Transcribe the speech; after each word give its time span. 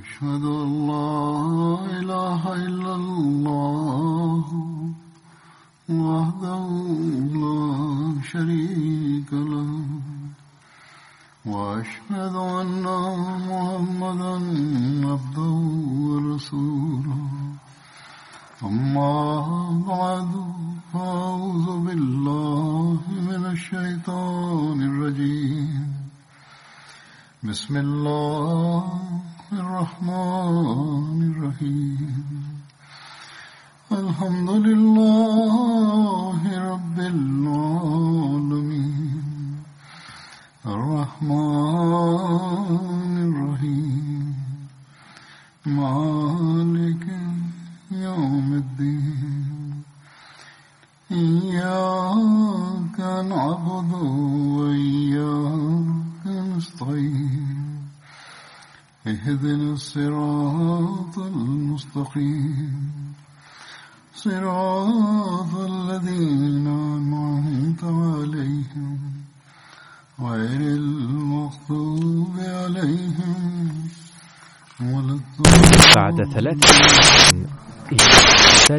أشهد 0.00 0.44
أن 0.44 0.86
لا 0.86 1.20
إله 2.00 2.52
إلا 2.54 2.94
الله 2.94 4.44
وحده 5.90 6.64
لا 7.42 7.60
شريك 8.32 8.61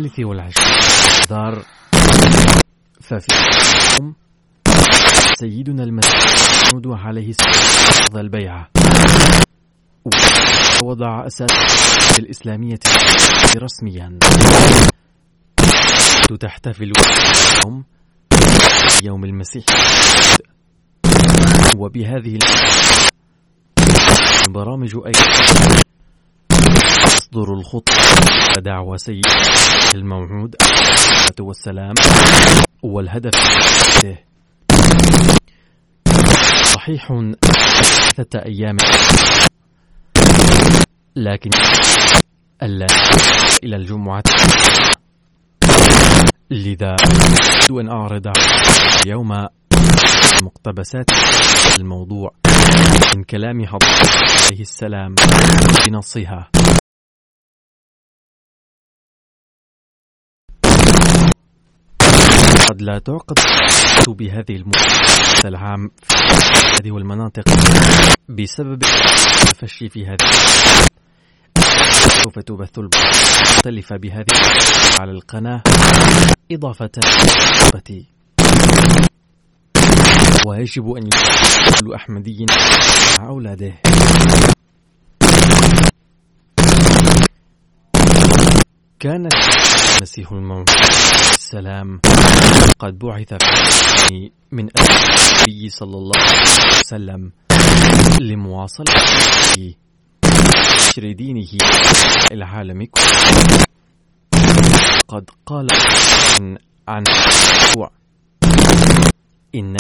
الثالث 0.04 0.20
والعشرين. 0.20 0.68
دار 1.30 1.66
ففي 3.02 3.28
سيدنا 5.40 5.84
المسيح 5.84 6.24
عليه 7.06 7.30
السلام 7.30 8.20
البيعة 8.20 8.70
ووضع 10.84 11.28
أساس 11.28 12.20
الإسلامية 12.20 12.80
رسميا. 13.58 14.20
تحتفل 16.40 16.92
اليوم 16.92 17.84
يوم 19.04 19.24
المسيح. 19.26 19.66
وبهذه 21.78 22.38
البرامج 24.48 24.96
أيضا 25.06 25.24
تصدر 27.34 27.54
الخطة 27.54 27.94
دعوة 28.60 28.98
سيد 28.98 29.26
الموعود. 29.96 30.56
والسلام 31.40 31.94
والهدف 32.84 33.34
صحيح 36.64 37.08
ثلاثة 38.16 38.40
أيام. 38.40 38.78
لكن 41.16 41.50
ألا 42.64 42.88
إلى 43.64 43.76
الجمعة. 43.76 44.24
لذا 46.52 46.96
أريد 47.70 47.82
أن 47.82 47.90
أعرض 47.90 48.32
اليوم 49.06 49.48
مقتبسات 50.44 51.12
الموضوع 51.80 52.32
من 53.18 53.24
كلام 53.24 53.66
حضرته 53.66 54.46
عليه 54.46 54.62
السلام 54.62 55.16
بنصها. 55.88 56.50
قد 62.74 62.82
لا 62.82 63.00
تعقد 63.00 63.40
بهذه 64.08 64.56
المؤسسة 64.56 65.50
العام 65.50 65.92
في 66.02 66.90
هذه 66.90 66.98
المناطق 66.98 67.44
بسبب 68.30 68.84
التفشي 68.84 69.90
في 69.90 70.06
هذه 70.06 70.32
سوف 72.24 72.40
تبث 72.40 72.80
المختلفة 72.80 73.98
بهذه 73.98 74.26
على 75.00 75.12
القناة 75.12 75.62
إضافة 76.52 76.92
إلى 76.98 78.06
ويجب 80.48 80.92
أن 80.92 81.04
يكون 81.08 81.80
كل 81.80 81.94
أحمدي 81.94 82.46
مع 83.20 83.28
أولاده. 83.28 83.74
كان 89.04 89.28
المسيح 89.98 90.32
الموعود 90.32 90.70
السلام. 91.34 92.00
قد 92.80 93.00
بعث 93.00 93.34
من 94.52 94.70
النبي 94.80 95.70
صلى 95.70 95.98
الله 95.98 96.20
عليه 96.20 96.80
وسلم 96.80 97.32
لمواصلة 98.22 98.94
نشر 100.76 101.12
دينه 101.12 101.48
العالم 102.32 102.88
قد 105.08 105.30
قال 105.46 105.68
عن 106.40 106.58
عن 106.88 107.04
يسوع 107.28 107.92
إن 109.56 109.78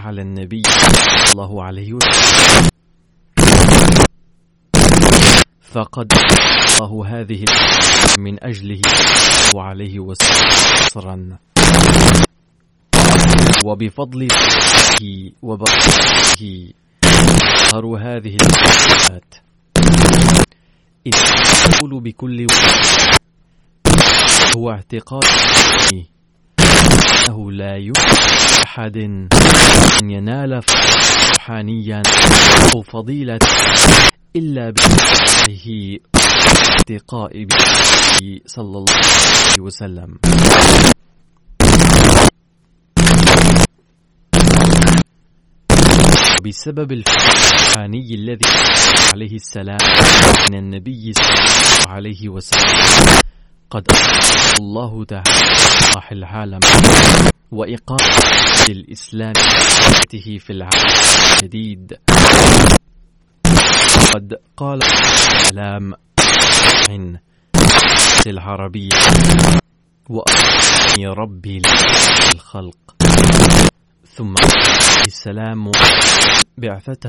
على 0.00 0.22
النبي 0.22 0.62
صلى 0.62 1.32
الله 1.32 1.64
عليه 1.64 1.92
وسلم. 1.92 2.68
فقد 5.72 6.12
الله 6.82 7.20
هذه 7.20 7.44
من 8.18 8.44
أجله 8.44 8.80
وعليه 9.54 10.00
وسلم 10.00 11.38
وبفضله 13.64 14.28
وبركاته 15.42 16.72
ظهر 17.70 17.86
هذه 17.86 18.36
الآيات. 18.36 19.34
إذ 21.06 21.14
يقول 21.70 22.00
بكل 22.00 22.46
هو 24.56 24.70
اعتقاد 24.70 25.24
أنه 27.28 27.52
لا 27.52 27.76
يمكن 27.76 28.02
أحد 28.66 28.96
أن 30.02 30.10
ينال 30.10 30.60
روحانيا 31.30 32.02
أو 32.74 32.82
فضيلة 32.82 33.38
إلا 34.36 34.70
بفضله 34.70 35.98
اتقاء 36.80 37.44
به 37.44 38.40
صلى 38.46 38.78
الله 38.78 38.92
عليه 38.92 39.60
وسلم. 39.60 40.18
بسبب 46.44 46.92
الفاني 46.92 48.14
الذي 48.14 48.46
عليه 49.14 49.34
السلام 49.34 49.78
من 50.50 50.58
النبي 50.58 51.12
صلى 51.12 51.28
الله 51.28 51.88
عليه 51.88 52.28
وسلم 52.28 52.78
قد 53.70 53.88
الله 54.60 55.04
تعالى 55.04 55.52
إصلاح 55.52 56.12
العالم 56.12 56.60
وإقامة 57.52 58.08
الإسلام 58.68 59.32
في 60.38 60.50
العالم 60.50 60.94
الجديد 61.42 61.92
قد 64.14 64.34
قال 64.56 64.82
السلام 64.82 65.94
العربية. 68.26 68.88
وأرسلني 70.08 71.06
ربي 71.06 71.62
للخلق 72.34 72.76
ثم 74.14 74.34
السلام 75.06 75.70
بعثته. 76.58 77.08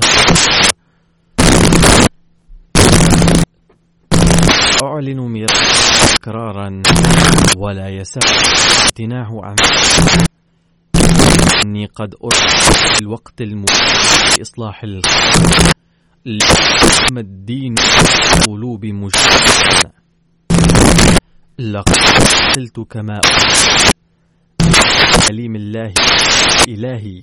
أعلن 4.84 5.20
ميراث 5.20 6.14
تكرارا 6.14 6.82
ولا 7.56 7.88
يسع 7.88 8.20
امتناع 8.84 9.28
عن 9.42 9.56
إني 11.64 11.86
قد 11.86 12.14
أرسل 12.24 13.02
الوقت 13.02 13.40
المناسب 13.40 14.38
لإصلاح 14.38 14.82
الخلق. 14.84 15.74
ليحكم 16.26 17.18
الدين 17.18 17.74
قلوب 18.46 18.86
مجرمين 18.86 19.92
لقد 21.58 21.98
أرسلت 21.98 22.80
كما 22.80 23.20
كليم 25.28 25.56
الله 25.56 25.92
إلهي. 26.68 27.22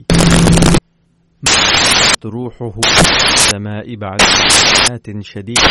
روحه 2.25 2.74
السماء 3.33 3.95
بعد 3.95 4.21
سنوات 4.21 5.07
شديدة 5.21 5.62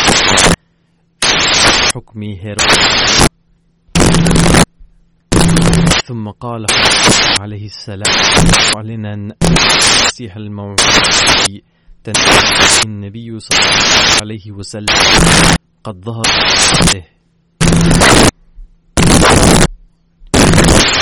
حكم 1.95 2.23
هيرودس 2.23 3.27
ثم 6.05 6.29
قال 6.29 6.65
عليه 7.41 7.65
السلام 7.65 8.15
معلنا 8.75 9.13
المسيح 9.13 10.35
الموعود 10.35 10.79
تنبيه 12.03 12.81
النبي 12.85 13.39
صلى 13.39 13.59
الله 13.59 14.21
عليه 14.21 14.51
وسلم 14.51 14.95
قد 15.83 16.05
ظهر 16.05 16.23
به 16.93 17.03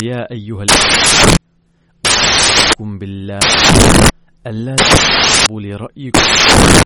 يا 0.04 0.32
أيها 0.32 0.64
الذين 0.64 1.40
بالله 3.00 3.40
ألا 4.48 4.76
تتبعوا 4.76 5.62
لرأيكم 5.62 6.22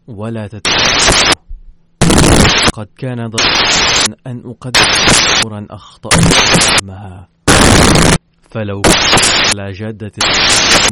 ولا 0.08 0.48
تتبعوا 0.48 1.34
قد 2.74 2.88
كان 2.98 3.28
ضرورا 3.28 3.54
أن 4.28 4.44
أقدم 4.46 4.82
أمورا 5.46 5.68
أخطأ 5.70 6.10
فلو 8.52 8.82
على 9.54 9.72
جادة 9.72 10.12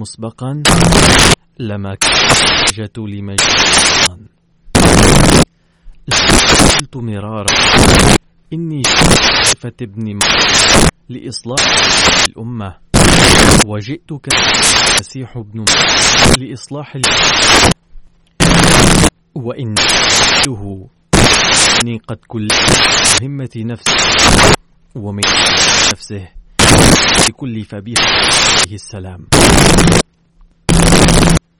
مسبقا 0.01 0.63
لما 1.61 1.95
كانت 1.95 2.97
لمجنون 2.99 4.27
قلت 6.79 6.97
مرارا 6.97 7.53
إني 8.53 8.81
صفة 9.43 9.73
ابن 9.81 10.19
لإصلاح 11.09 11.65
الأمة. 12.29 12.77
وجئتك 13.65 14.27
المسيح 14.33 15.37
ابن 15.37 15.65
لإصلاح 16.37 16.95
وإن 19.35 19.75
له 20.47 20.87
إني 21.83 22.01
قد 22.07 22.17
كل 22.27 22.47
مهمة 23.21 23.49
نفسه 23.57 23.95
ومن 24.95 25.23
نفسه 25.93 26.27
لكل 27.29 27.63
فبيه 27.63 27.95
السلام. 28.71 29.27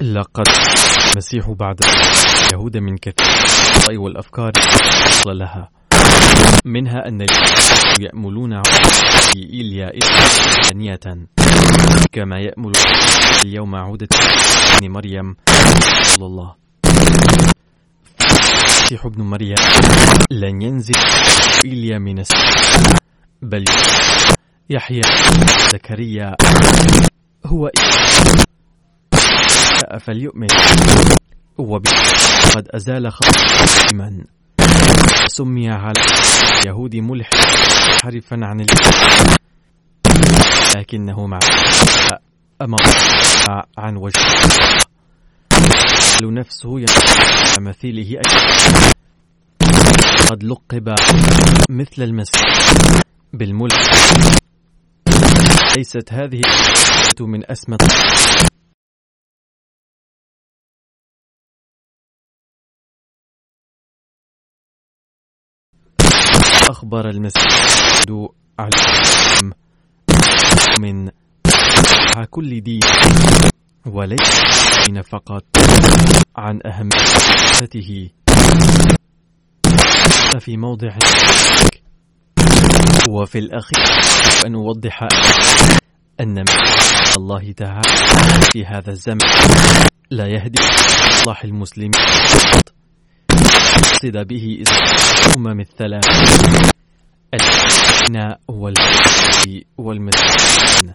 لقد 0.01 0.47
المسيح 1.11 1.49
بعد 1.49 1.79
اليهود 2.47 2.77
من 2.77 2.97
كثير 2.97 3.99
والأفكار 3.99 4.51
لها. 5.27 5.69
منها 6.65 7.07
أن 7.07 7.25
يأملون 7.99 8.61
في 8.63 9.39
إيليا 9.53 9.91
ثانية 10.63 10.99
كما 12.11 12.39
يأمل 12.39 12.71
اليوم 13.45 13.75
عودة 13.75 14.07
ابن 14.77 14.89
مريم 14.89 15.35
صلى 16.03 16.25
الله 16.25 16.55
المسيح 18.21 19.05
ابن 19.05 19.23
مريم 19.23 19.55
لن 20.31 20.61
ينزل 20.61 20.93
إيليا 21.65 21.99
من 21.99 22.19
السماء 22.19 22.95
بل 23.41 23.65
يحيى 24.69 25.01
زكريا 25.73 26.35
هو 27.45 27.71
فليؤمن. 29.99 30.47
وقد 31.57 31.87
أزال 32.69 33.11
خطأ 33.11 33.31
سمي 35.27 35.69
على 35.69 35.93
اليهود 36.61 36.95
ملح 36.95 37.29
حرفا 38.03 38.39
عن 38.41 38.65
لكنه 40.77 41.27
مع 41.27 41.39
أمر 42.61 42.79
عن 43.77 43.97
وجه. 43.97 44.19
نفسه 46.23 46.85
مثيله 47.59 48.21
قد 50.29 50.43
لقب 50.43 50.95
مثل 51.69 52.03
المسيح 52.03 52.73
بالملك 53.33 53.89
ليست 55.77 56.13
هذه 56.13 56.41
من 57.21 57.51
أسمى 57.51 57.77
أخبر 66.71 67.09
المسيح 67.09 67.47
على 68.59 68.71
من 70.79 71.09
كل 72.29 72.61
دين 72.61 72.79
وليس 73.85 74.29
فقط 75.01 75.43
عن 76.35 76.59
أهميته. 76.65 78.09
في 80.39 80.57
موضع 80.57 80.95
وفي 83.09 83.39
الأخير 83.39 83.85
أن 84.45 84.55
أوضح 84.55 85.07
أن 86.19 86.45
الله 87.17 87.51
تعالى 87.51 87.81
في 88.51 88.65
هذا 88.65 88.91
الزمن 88.91 89.27
لا 90.11 90.27
يهدي 90.27 90.61
إصلاح 91.09 91.43
المسلمين. 91.43 91.91
يقصد 94.03 94.27
به 94.27 94.63
الأمم 95.27 95.59
الثلاث 95.59 96.05
الذين 97.33 98.35
والمسلمين. 99.77 100.93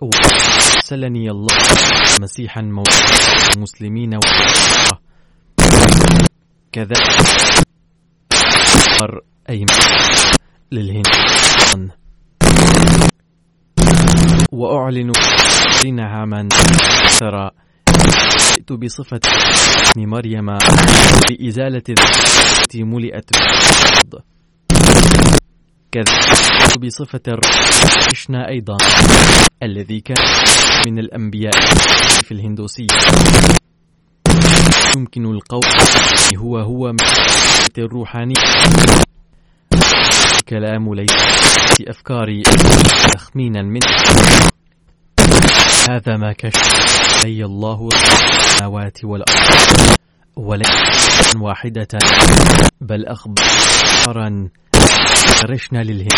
وأرسلني 0.00 1.30
الله 1.30 1.56
مسيحا 2.20 2.60
موعظا 2.60 3.52
المسلمين 3.56 4.18
كذلك 6.72 7.20
أي 9.50 9.66
للهند. 10.72 11.06
وأعلن 14.52 15.12
عاما 16.00 16.48
ترى 17.18 17.50
جئت 18.68 18.72
بصفة 18.72 19.20
مريم 19.96 20.58
بإزالة 21.28 21.82
التي 21.88 22.82
ملئت 22.82 23.30
بالأرض 23.32 24.22
كذلك 25.92 26.78
بصفة 26.80 27.38
كرشنا 28.04 28.48
أيضا. 28.48 28.76
الذي 29.62 30.00
كان 30.00 30.24
من 30.86 30.98
الأنبياء 30.98 31.74
في 32.24 32.32
الهندوسية. 32.32 32.86
يمكن 34.96 35.24
القول 35.24 35.64
هو 36.36 36.58
هو 36.58 36.92
من 36.92 36.98
الروحانية. 37.78 38.34
كلام 40.48 40.94
ليس 40.94 41.12
في 41.76 41.90
أفكاري 41.90 42.42
تخمينا 43.14 43.62
من 43.62 43.80
هذا 45.88 46.16
ما 46.16 46.32
كشف 46.32 47.24
لي 47.24 47.44
الله 47.44 47.88
السماوات 47.92 49.04
والأرض. 49.04 49.96
وليس 50.36 51.36
واحدة 51.36 51.88
بل 52.80 53.06
أخبارا 53.06 54.48
فرشنا 55.40 55.78
للهند 55.78 56.12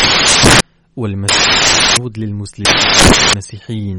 والمسعود 0.96 2.18
للمسلمين 2.18 2.74
المسيحيين 3.32 3.98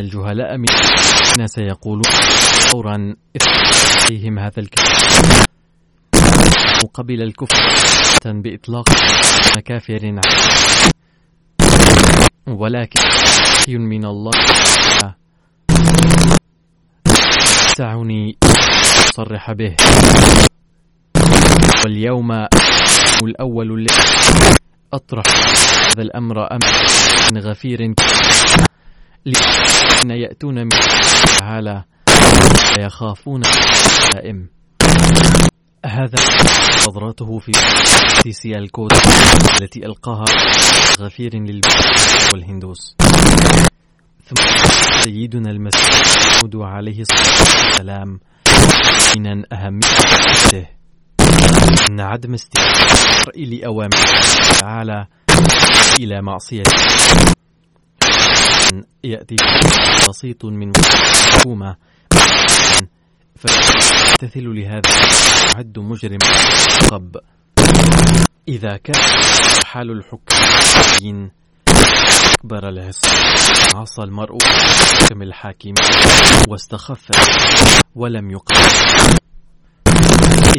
الجهلاء 0.00 0.56
من 0.56 1.46
سيقولون 1.46 2.12
فورا 2.72 3.14
فيهم 4.06 4.38
هذا 4.38 4.58
الكلام 4.58 4.96
مقابل 6.84 7.22
الكفر 7.22 7.56
بإطلاق 8.26 8.88
مكافر 9.56 10.20
ولكن 12.46 13.00
من 13.68 14.04
الله. 14.04 14.30
سعني 17.76 18.36
أصرح 19.10 19.52
به. 19.52 19.76
واليوم 21.84 22.32
الأول 23.22 23.72
الذي 23.72 23.94
أطرح 24.92 25.24
هذا 25.90 26.02
الأمر 26.02 26.52
أمر 26.52 26.72
غفير؟ 27.50 27.94
لأن 29.24 30.10
يأتون 30.10 30.54
من 30.62 30.68
تعالى 31.38 31.84
يخافون 32.78 33.42
دائم. 34.12 34.48
هذا 35.86 36.18
نظرته 36.88 37.38
في 37.38 37.52
سيسي 38.22 38.58
الكود 38.58 38.92
التي 39.60 39.86
ألقاها 39.86 40.24
غفير 41.00 41.34
للبشر 41.34 41.90
والهندوس. 42.32 42.96
ثم 44.24 44.42
سيدنا 45.00 45.50
المسيح 45.50 46.00
عليه 46.54 47.00
الصلاة 47.00 47.66
والسلام 47.66 48.20
من 49.18 49.54
أهميته 49.54 50.66
أن 51.90 52.00
عدم 52.00 52.34
استماع 52.34 52.72
لأوامر 53.36 53.90
تعالى 54.60 55.06
إلى 56.00 56.22
معصية 56.22 56.62
يأتي 59.04 59.36
بسيط 60.08 60.44
من 60.44 60.72
الحكومة 60.76 61.76
فيمتثل 63.36 64.44
لهذا 64.44 64.90
يعد 65.54 65.78
مجرم 65.78 66.18
قب 66.90 67.16
إذا 68.48 68.76
كان 68.76 69.02
حال 69.66 69.90
الحكام 69.90 71.30
أكبر 72.34 72.68
العصر 72.68 73.08
عصى 73.76 74.02
المرء 74.02 74.38
حكم 74.44 75.22
الحاكم 75.22 75.74
واستخف 76.48 77.10
ولم 77.94 78.30
يقل. 78.30 78.56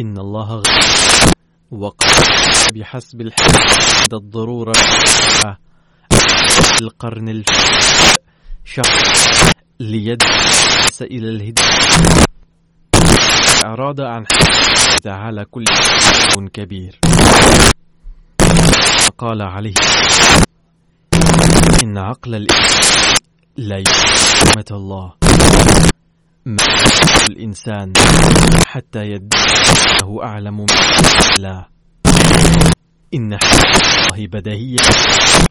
إن 0.00 0.18
الله 0.18 0.54
غير 0.54 1.34
وقال 1.70 2.10
بحسب 2.74 3.20
الحال 3.20 3.52
عند 3.98 4.14
الضرورة 4.14 4.72
القرن 6.82 7.42
شخص 8.64 9.52
ليدرس 9.80 11.02
إلى 11.02 11.28
الهداية 11.28 12.28
أراد 13.64 14.00
عن 14.00 14.24
تعالى 15.02 15.44
كل 15.44 15.64
كبير. 16.48 17.00
قال 19.18 19.42
عليه 19.42 19.74
إن 21.82 21.98
عقل 21.98 22.34
الإنسان 22.34 22.52
لا 23.56 23.76
الله. 24.72 25.12
ما 26.46 26.56
الإنسان 27.30 27.92
حتى 28.66 29.00
يدعي 29.00 29.52
أنه 30.02 30.22
أعلم 30.22 30.56
من 30.60 30.66
الله. 31.38 31.66
إن 33.14 33.32
الله 33.32 34.26
بدهية 34.26 34.78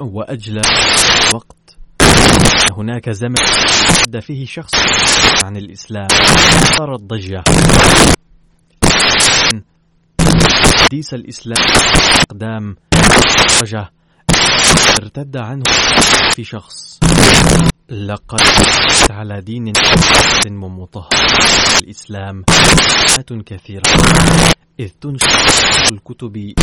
وأجل 0.01 0.61
وقت. 1.33 1.56
هناك 2.77 3.09
زمن 3.09 3.35
حد 3.97 4.19
فيه 4.19 4.45
شخص 4.45 4.71
عن 5.43 5.57
الإسلام. 5.57 6.07
صارت 6.77 6.99
ضجة 6.99 7.43
حديث 10.83 11.13
الإسلام 11.13 11.67
أقدام. 12.21 12.75
رجة 13.61 13.91
ارتد 15.01 15.37
عنه 15.37 15.63
في 16.35 16.43
شخص. 16.43 16.99
لقد 17.89 18.41
على 19.11 19.41
دين 19.41 19.73
ومطهر 20.63 21.09
الإسلام 21.81 22.43
كثيرة. 23.45 23.83
إذ 24.79 24.89
تنشر 25.01 25.27
الكتب 25.91 26.53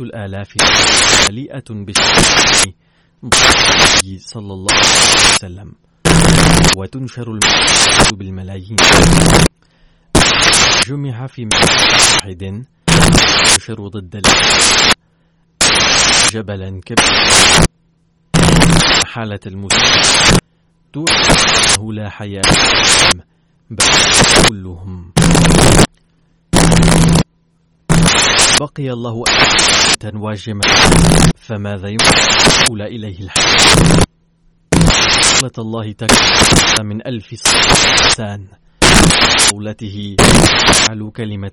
الآلاف. 0.00 0.54
مليئة 1.30 1.64
بالسنة 1.70 2.72
صلى 4.18 4.52
الله 4.52 4.74
عليه 4.74 5.34
وسلم. 5.34 5.72
وتنشر 6.76 7.30
المكتوب 7.30 8.18
بالملايين. 8.18 8.76
جمع 10.86 11.26
في 11.26 11.48
واحد. 11.54 12.42
ينشر 12.42 13.88
ضد 13.88 14.22
جبلا 16.32 16.80
كبيرا. 16.86 17.66
حالة 19.06 19.40
المسلم 19.46 20.38
لا 21.92 22.10
حياة 22.10 22.42
بل 23.70 23.84
كلهم. 24.48 25.12
بقي 28.60 28.90
الله 28.92 29.24
واجما. 30.16 30.60
فماذا 31.36 31.88
يمكن 31.88 32.12
إليه 32.86 33.18
الحياة 33.20 34.02
قولة 35.40 35.52
الله 35.58 35.92
تكفى 35.92 36.82
من 36.82 37.06
ألف 37.06 37.26
سنة 38.16 38.48
قولته 39.52 40.16
علو 40.90 41.10
كلمة 41.10 41.50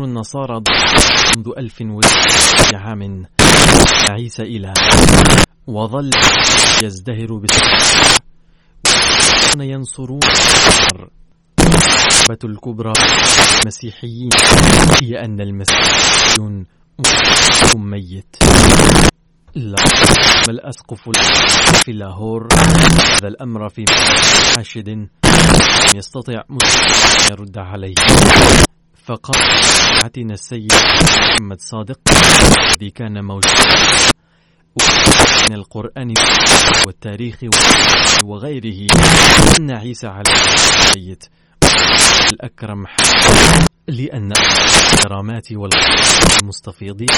النصارى 0.00 0.62
منذ 1.36 1.48
ألف 1.58 1.82
عام. 2.74 3.26
عيسى 4.10 4.42
إلى 4.42 4.74
وظل 5.66 6.10
يزدهر 6.82 7.34
بالسلام 7.34 8.20
ينصرون 9.60 10.20
الكبرى 12.44 12.92
المسيحيين 13.62 14.30
هي 15.02 15.24
أن 15.24 15.40
المسيحيون 15.40 16.66
ميت. 17.76 18.36
لا 19.54 19.84
الأسقف 20.48 21.08
في 21.84 21.92
لاهور 21.92 22.48
هذا 22.52 23.28
الأمر 23.28 23.68
في 23.68 23.84
حاشد 24.56 25.08
يستطيع 25.96 26.42
مسلم 26.48 27.30
يرد 27.30 27.58
عليه. 27.58 27.94
فقال 29.04 29.42
عتنا 30.04 30.34
السيد 30.34 30.72
محمد 30.72 31.60
صادق 31.60 31.98
الذي 32.62 32.90
كان 32.90 33.24
موجودا 33.24 33.64
من 35.48 35.54
القرآن 35.54 36.14
والتاريخ 36.86 37.36
وغيره. 38.24 38.86
أن 39.60 39.70
عيسى 39.70 40.06
عليه 40.06 40.54
السيد 40.54 41.24
الأكرم 42.32 42.86
لأن 43.88 44.32
الكرامات 44.32 45.52
والمستفيضين 45.52 47.08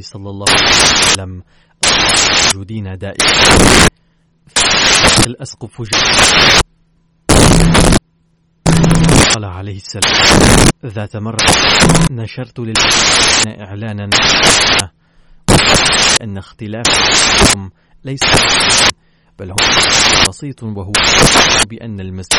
صلى 0.00 0.30
الله 0.30 0.46
عليه 0.50 0.70
وسلم 0.70 1.42
موجودين 2.44 2.98
دائما. 2.98 3.32
الأسقف 5.26 5.82
قال 9.34 9.44
عليه 9.44 9.76
السلام. 9.76 10.14
ذات 10.86 11.16
مرة 11.16 11.36
نشرت 12.10 12.58
للمسلمين 12.58 13.60
إعلانا 13.60 14.08
أن 16.22 16.38
اختلافهم 16.38 17.70
ليس 18.04 18.20
بل 19.38 19.50
هو 19.50 19.56
بسيط 20.28 20.62
وهو 20.62 20.92
بأن 21.70 22.00
المسجد 22.00 22.38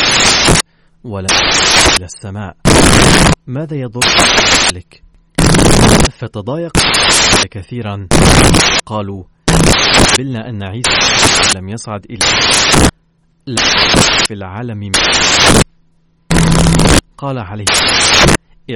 ولا 1.04 1.28
إلى 1.98 2.06
السماء. 2.06 2.56
ماذا 3.48 3.76
يضر 3.78 4.02
ذلك؟ 4.72 5.04
فتضايق 6.20 6.72
كثيرا؟ 7.52 8.08
قالوا 8.86 9.24
قبلنا 10.14 10.50
أن 10.50 10.64
عيسى 10.64 11.58
لم 11.58 11.70
يصعد 11.70 12.06
إلى 12.10 12.26
في 14.28 14.34
العالم 14.34 14.92
قال 17.18 17.38
عليه 17.38 17.66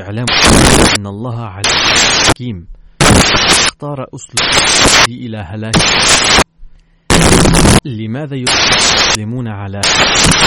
اعلم 0.02 0.26
أن 1.00 1.08
الله 1.08 1.40
على 1.40 1.70
حكيم. 2.28 2.68
اختار 3.02 4.06
أسلوب 4.16 4.52
إلى 5.10 5.38
هلاك. 5.38 5.76
لماذا 7.86 8.36
يسلمون 8.36 9.48
على 9.48 9.82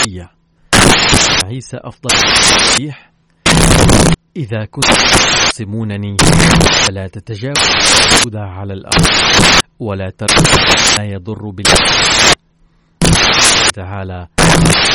هي 0.06 0.28
عيسى 1.44 1.76
أفضل 1.76 2.10
المسيح 2.14 3.10
إذا 4.36 4.64
كنت 4.64 4.84
تقسمونني 4.84 6.16
فلا 6.86 7.08
تتجاوز 7.08 7.58
على 8.34 8.72
الأرض 8.72 9.06
ولا 9.80 10.10
ترك 10.10 10.38
ما 10.98 11.04
يضر 11.04 11.50
بالله. 11.50 11.74
تعالى 13.74 14.28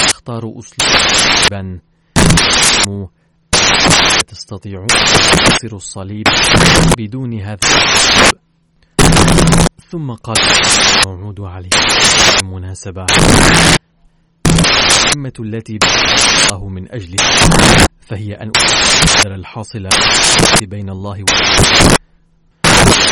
اختاروا 0.09 0.59
أسلوبا 0.59 1.79
تستطيعون 4.27 4.87
تصير 4.87 5.75
الصليب 5.75 6.27
بدون 6.97 7.41
هذا 7.41 7.57
ثم 9.89 10.11
قال 10.11 10.37
موعود 11.05 11.39
عليه 11.41 11.69
المناسبة 12.41 13.05
المهمة 15.15 15.33
التي 15.39 15.79
الله 16.51 16.67
من 16.67 16.91
أجلها 16.91 17.87
فهي 18.01 18.33
أن 18.33 18.51
أقدر 18.55 19.35
الحاصل 19.35 19.87
بين 20.61 20.89
الله 20.89 21.25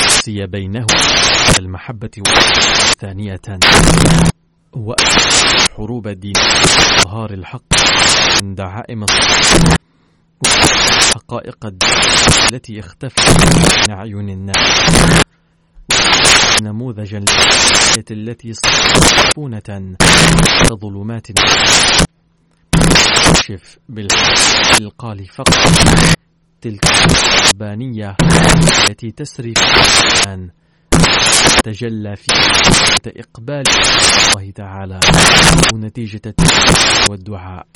وسي 0.08 0.46
بينه 0.46 0.86
المحبة 1.60 2.10
ثانية 3.00 3.42
وحروب 4.74 6.08
الدين 6.08 6.34
ظهار 7.04 7.34
الحق 7.34 7.74
من 8.44 8.56
دعائم 8.56 9.06
حقائق 11.16 11.74
التي 12.54 12.80
اختفت 12.80 13.20
من 13.90 13.96
أعين 13.96 14.30
الناس. 14.30 15.23
نموذجا 16.64 17.26
التي 18.12 18.54
صفونة 18.54 19.98
ظلمات 20.82 21.28
تكشف 22.72 23.78
بالقال 23.90 25.26
فقط. 25.26 25.54
تلك 26.62 26.86
الربانية 26.86 28.16
التي 28.90 29.12
تسري 29.12 29.54
في 29.54 30.50
تجلى 31.64 32.16
في 32.16 32.32
إقبال 33.08 33.64
الله 34.36 34.52
تعالى. 34.52 35.00
ونتيجة 35.74 36.36
والدعاء 37.10 37.68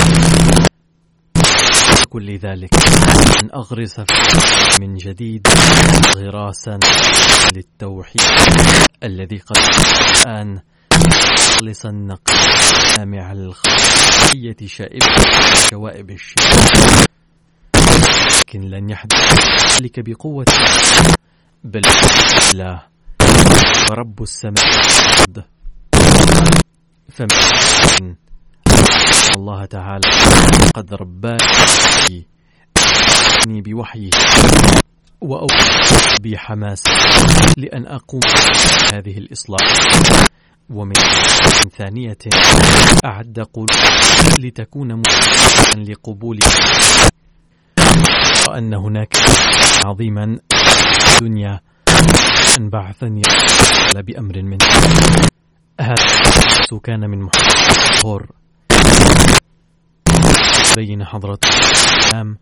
كل 2.08 2.38
ذلك. 2.38 2.70
أن 3.44 3.50
أغرس 3.56 4.02
من 4.82 4.96
جديد 4.96 5.48
غراسا 6.16 6.80
للتوحيد 7.56 8.22
الذي 9.04 9.38
قد 9.38 9.58
الآن 9.58 10.60
خلص 11.60 11.86
النقل 11.86 12.34
سامع 12.96 13.32
الخلقية 13.32 14.58
شائبة 14.66 15.06
شوائب 15.70 16.10
الشيء. 16.12 17.08
لكن 18.40 18.62
لن 18.62 18.90
يحدث 18.90 19.16
ذلك 19.82 20.00
بقوة. 20.00 20.46
بل 21.64 21.82
الله 22.54 22.82
ورب 23.92 24.22
السماء 24.24 24.72
فمن 27.12 28.16
الله 29.38 29.66
تعالى. 29.66 30.10
قد 30.76 30.94
رباني 30.94 32.26
بوحيه 33.48 34.10
وأوحي 35.22 36.16
بحماس 36.24 36.84
لأن 37.58 37.86
أقوم 37.86 38.22
هذه 38.94 39.18
الإصلاح. 39.18 39.62
ومن 40.70 40.94
ثانية 41.78 42.18
أعد 43.06 43.48
قلوب 43.54 43.70
لتكون 44.40 45.02
لقبول 45.78 46.40
وأن 48.48 48.74
هناك 48.74 49.14
عظيما 49.86 50.40
دنيا 51.22 51.60
أن 52.60 52.70
بعثني 52.70 53.22
بأمر 53.96 54.42
منه 54.42 54.66
هذا. 55.82 55.96
كان 56.84 57.10
من 57.10 57.20
محور 57.22 58.28
بين 60.78 61.06
حضرة 61.06 61.40
الإسلام. 61.46 62.38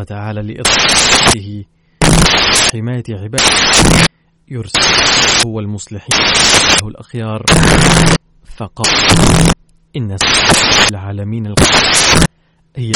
وتعالى 0.00 0.42
لإطلاقه. 0.42 1.64
حماية 2.72 3.02
عباده. 3.10 3.44
يرسل 4.48 4.80
هو 5.46 5.60
المصلحين 5.60 6.18
له 6.82 6.88
الأخيار. 6.88 7.44
فقط 8.56 8.88
إن 9.96 10.16
العالمين 10.90 11.46
القدر 11.46 12.26
هي 12.76 12.92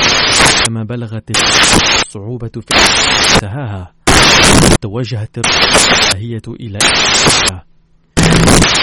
كما 0.66 0.84
بلغت 0.84 1.30
الصعوبة 2.06 2.52
في 2.54 2.75
انتهاها. 3.34 3.92
توجهت 4.80 5.38
الرهية 5.38 6.42
إلى 6.49 6.78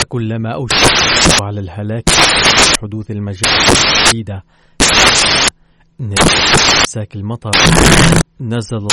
كلما 0.10 0.54
أوشك 0.54 1.42
على 1.42 1.60
الهلاك 1.60 2.10
حدوث 2.82 3.12
المجال 3.12 3.52
الجديدة 3.52 4.44
ساك 6.88 7.16
المطر. 7.16 7.52
نزل 8.42 8.88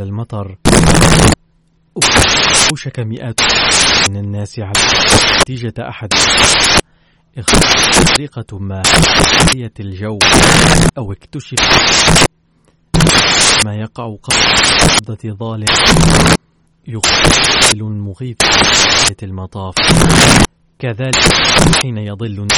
المطر. 0.00 0.56
أوشك 2.70 3.00
مئات 3.00 3.40
من 4.10 4.16
الناس 4.16 4.58
على 4.58 4.72
نتيجة 5.40 5.74
أحد. 5.88 6.08
طريقة 8.14 8.58
ما 8.58 8.82
هي 9.56 9.70
الجو. 9.80 10.18
أو 10.98 11.12
اكتشف 11.12 11.58
ما 13.64 13.74
يقع 13.74 14.16
قبضة 14.22 15.36
ظالم. 15.40 15.66
يقتل 16.88 17.82
مغيث 17.82 18.36
المطاف. 19.22 19.74
كذلك 20.78 21.24
حين 21.82 21.98
يضل 21.98 22.48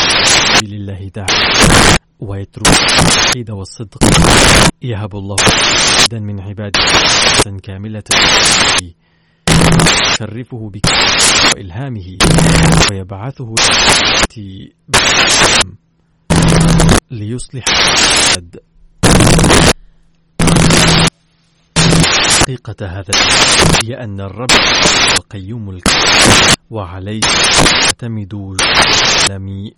لله 0.63 1.11
تعالى. 1.15 1.98
ويترك 2.21 2.67
التوحيد 2.67 3.51
والصدق. 3.51 3.99
يهب 4.83 5.17
الله 5.17 5.37
واحدا 5.41 6.21
من 6.21 6.41
عباده 6.41 6.81
كاملة. 7.63 8.03
يشرفه 10.13 10.71
وإلهامه 11.57 12.19
ويبعثه 12.91 13.55
ليصلح 17.11 17.65
الجسد 17.69 18.57
حقيقة 22.49 22.87
هذا 22.87 23.13
هي 23.85 24.05
أن 24.05 24.21
الرب 24.21 24.51
القيوم 25.19 25.71
الكريم 25.71 26.55
وعليه 26.71 27.21
يعتمد 27.85 28.35
العالم 28.35 29.71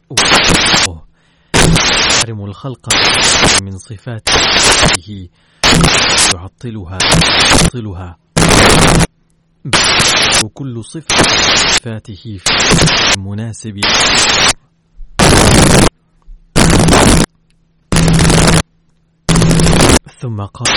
يحرم 1.71 2.45
الخلق 2.45 2.89
من 3.63 3.79
صفاته 3.79 4.33
يعطلها 6.35 6.99
يعطلها. 7.51 8.19
وكل 10.45 10.85
صفة 10.85 11.23
صفاته 11.55 12.39
في 12.39 12.51
المناسب. 13.17 13.81
ثم 20.21 20.41
قال 20.41 20.69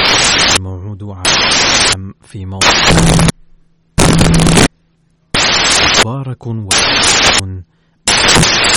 الموعود 0.57 1.03
في 2.21 2.45
موضع. 2.45 2.67
مبارك 6.05 6.47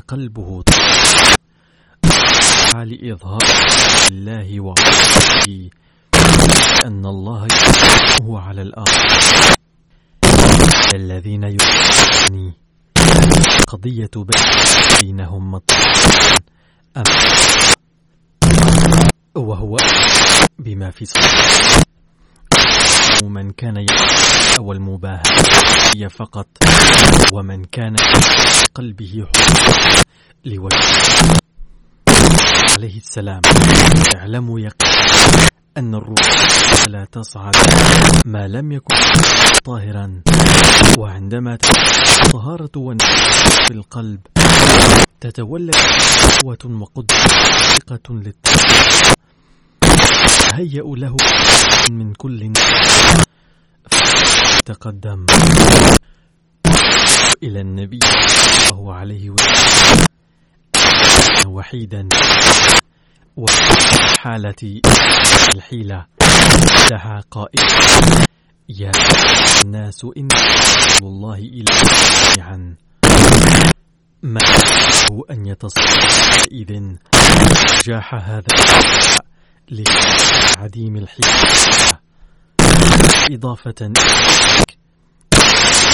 وقلبه 0.09 0.62
قلبه 2.77 2.85
حال 2.85 3.12
إظهار 3.12 3.39
الله 4.11 4.61
وعليه 4.61 5.71
أن 6.85 7.07
الله 7.07 7.49
هو 8.23 8.37
على 8.37 8.62
الأرض. 8.62 8.89
الذين 10.95 11.45
يؤمنون 11.45 12.55
قضية 13.69 14.11
بينهم 15.01 15.51
مطلوب 15.51 16.41
أم 16.97 17.05
وهو 19.35 19.77
بما 20.59 20.91
في 20.91 21.05
صدره 21.05 21.83
من 23.25 23.51
كان 23.51 23.87
أو 24.59 24.73
المباهية 24.73 26.09
فقط 26.11 26.47
ومن 27.33 27.65
كان 27.65 27.97
قلبه 28.75 29.27
حب 29.35 30.05
لوجه 30.45 31.46
عليه 32.77 32.97
السلام. 32.97 33.41
اعلموا 34.17 34.61
يقين 34.61 34.93
أن 35.77 35.95
الروح 35.95 36.29
لا 36.89 37.05
تصعد 37.12 37.57
ما 38.25 38.49
لم 38.49 38.73
يكن 38.73 38.97
طاهرا. 39.65 40.23
وعندما 40.99 41.59
طهارة 42.33 42.97
في 43.67 43.71
القلب 43.71 44.21
تتولد 45.21 45.75
قوة 46.43 46.59
وقدرة 46.65 47.27
ثقة 47.81 48.23
هيأ 50.53 50.85
له 50.85 51.17
من 51.91 52.12
كل 52.12 52.53
تقدم. 54.65 55.27
إلى 57.43 57.61
النبي 57.61 58.01
صلى 58.01 58.79
الله 58.79 58.95
عليه 58.95 59.31
وسلم. 59.31 60.07
وحيدا. 61.47 62.09
وفي 63.37 63.63
حالة 64.21 64.81
الحيلة 65.55 66.07
دعا 66.91 67.21
قائل. 67.31 67.65
يا 68.69 68.91
الناس 69.65 70.07
إن 70.17 70.29
الله 71.03 71.39
إلى 71.39 71.65
جميعا. 72.35 72.75
ما 74.23 74.41
أن 75.31 75.47
يتصرف 75.47 76.47
إذن 76.53 76.99
جاح 77.85 78.15
هذا 78.15 78.47
لعديم 79.71 80.97
الحيلة. 80.97 81.99
إضافة 83.31 83.93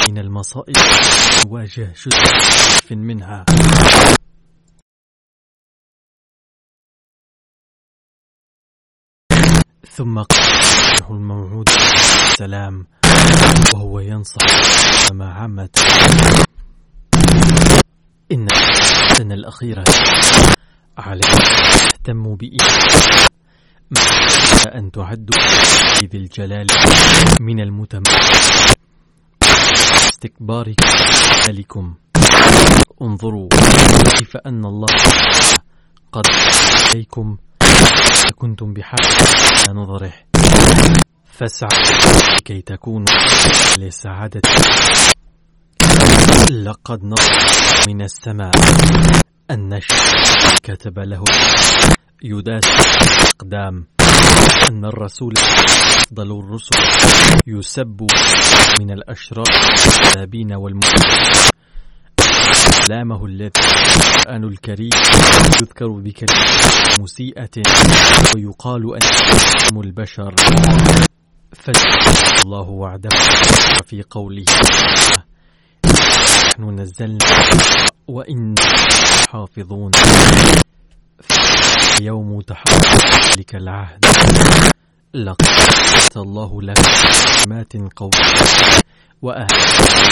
من 0.08 0.18
المصائب 0.18 0.76
واجه 1.48 1.92
جزء 2.06 2.96
منها. 2.96 3.44
ثم 9.94 10.18
قال 10.18 11.10
الموعود 11.10 11.68
السلام 11.68 12.86
وهو 13.74 14.00
ينصح 14.00 14.46
كما 15.08 15.32
عمت؟ 15.34 15.84
إن 18.32 18.46
السنة 19.10 19.34
الأخيرة 19.34 19.84
عليك 20.98 21.24
تهتم 21.24 22.34
بإيمان 22.36 23.28
ما 23.90 24.78
أن 24.78 24.90
تعد 24.90 25.30
ذي 25.98 26.18
الجلال 26.18 26.66
من 27.40 27.60
المتمم؟ 27.60 28.04
واستكباركم 29.42 30.86
عليكم 31.48 31.94
انظروا 33.02 33.48
كيف 34.16 34.36
أن 34.36 34.64
الله 34.64 34.86
قد 36.12 36.26
عليكم 36.94 37.36
كنتم 38.32 38.72
بحاجة 38.72 39.08
إلى 39.64 39.80
نظره. 39.80 40.12
فاسعوا 41.32 41.70
لكي 42.38 42.62
تكونوا 42.62 43.06
لسعادة. 43.78 44.40
لقد 46.50 47.04
نظر 47.04 47.32
من 47.88 48.02
السماء 48.02 48.52
النشر 49.50 49.94
كتب 50.62 50.98
له 50.98 51.24
يداس 52.22 52.64
الأقدام. 52.66 53.86
أن 54.70 54.84
الرسول 54.84 55.34
أفضل 55.38 56.38
الرسل 56.38 56.78
يسب 57.46 58.06
من 58.80 58.90
الأشرار 58.90 59.46
الكذابين 59.48 60.52
والمؤمنين 60.52 61.51
كلامه 62.86 63.26
الذي 63.26 63.50
القرآن 64.26 64.44
الكريم 64.44 64.90
يذكر 65.62 65.88
بكلمة 65.88 66.44
مسيئة 67.00 67.62
ويقال 68.36 68.82
أن 69.72 69.80
البشر 69.80 70.34
فجأة 71.52 72.42
الله 72.44 72.68
وعده 72.68 73.08
في 73.86 74.02
قوله 74.10 74.44
نحن 75.86 76.80
نزلنا 76.80 77.26
وإن 78.08 78.54
حافظون. 79.32 79.90
يوم 82.00 82.40
تحقق 82.40 83.36
ذلك 83.36 83.54
العهد. 83.54 84.04
لقد 85.14 85.46
الله 86.16 86.62
لك 86.62 86.78
كلمات 87.44 87.72
قوية 87.96 88.80
وأهل 89.22 89.46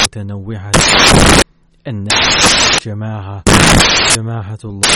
متنوعة. 0.02 0.72
أن 1.88 2.08
جماعة 2.82 3.42
جماعة 4.16 4.58
الله. 4.64 4.88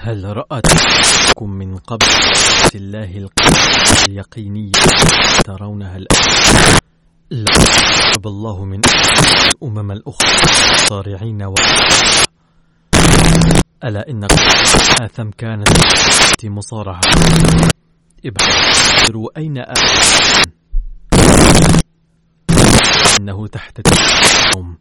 هل 0.00 0.36
رأتكم 0.36 1.50
من 1.50 1.76
قبل 1.76 2.06
الله 2.74 3.28
اليقينية 4.08 4.72
ترونها 5.44 5.96
الآن؟ 5.96 6.78
لا. 7.30 7.52
الله 8.26 8.64
من 8.64 8.80
الأمم 9.54 9.90
الأخرى 9.92 10.30
صارعين 10.88 11.42
و 11.42 11.54
ألا 13.84 14.08
إن 14.10 14.24
آثم 15.02 15.30
كانت 15.30 15.68
مصارعة؟ 16.44 17.00
ابحثوا 18.26 19.28
أين 19.36 19.58
آثم؟ 19.58 20.50
إنه 23.18 23.46
تحت 23.46 23.80
اليوم 23.86 24.78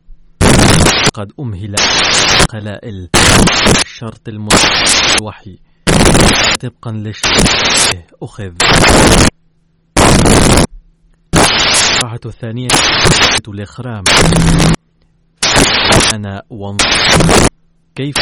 قد 1.13 1.31
أمهل 1.39 1.75
قلائل 2.49 3.09
الشرط 3.85 4.27
الوحي 4.27 5.59
طبقا 6.61 6.91
للشرط 6.91 7.47
أخذ. 8.23 8.53
الراحة 11.97 12.19
الثانية 12.25 12.67
الإخرام. 13.47 14.03
أنا 16.13 16.43
وانظر 16.49 16.89
كيف 17.95 18.15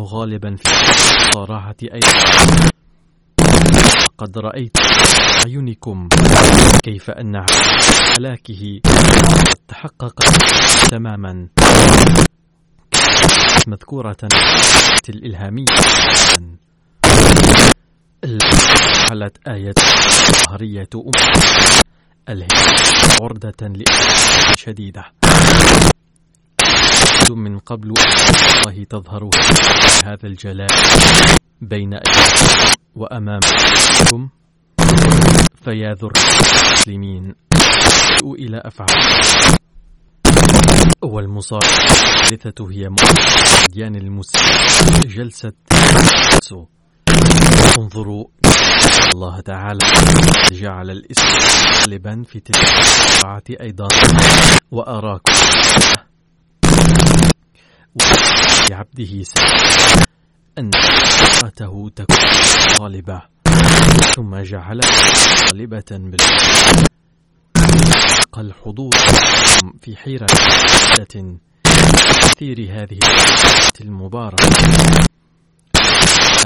غالبا 0.00 0.56
في 0.56 0.70
صراحة 1.34 1.76
أيضا. 1.82 2.12
قد 4.20 4.38
رأيت 4.38 4.76
عيونكم 5.46 6.08
كيف 6.84 7.10
أن 7.10 7.44
هلاكه 8.18 8.80
تحقق 9.68 10.14
تماما. 10.90 11.48
مذكورة 13.66 14.16
الإلهامية. 15.08 15.64
حلت 19.08 19.36
آية 19.48 19.74
ظهرية 20.48 20.88
أم 20.94 22.46
عردة 23.22 23.72
شديدة. 24.56 25.04
من 27.30 27.58
قبل 27.58 27.88
الله 27.88 28.84
تظهر 28.84 29.30
هذا 30.04 30.26
الجلال. 30.26 30.68
بين 31.60 32.00
وأمامكم 32.96 34.28
فيا 35.64 35.94
ذر 35.94 36.12
المسلمين. 36.66 37.34
إلى 38.24 38.62
أفعال. 38.64 38.88
والمصارعة 41.02 41.68
الثالثة 42.22 42.70
هي 42.70 42.88
مؤديان 42.88 43.96
المسلمين 43.96 45.00
جلسة 45.06 45.52
سو 46.42 46.66
انظروا 47.78 48.24
الله 49.14 49.40
تعالى. 49.40 49.86
جعل 50.52 50.90
الاسم 50.90 51.28
غالبا 51.80 52.22
في 52.28 52.40
تلك 52.40 52.78
الساعة 52.78 53.44
أيضا. 53.60 53.88
وأراكم. 54.70 55.32
وعبده 58.70 59.22
سبحانه 59.22 60.09
أن 60.58 60.70
صلاته 61.04 61.90
تكون 61.96 62.16
طالبة 62.76 63.22
ثم 64.16 64.36
جعل 64.36 64.80
طالبة 65.50 65.84
بالحضور 65.90 66.90
الحضور 68.38 68.90
في 69.82 69.96
حيرة 69.96 70.26
كثير 72.20 72.68
هذه 72.70 72.98
المباركة. 73.80 74.46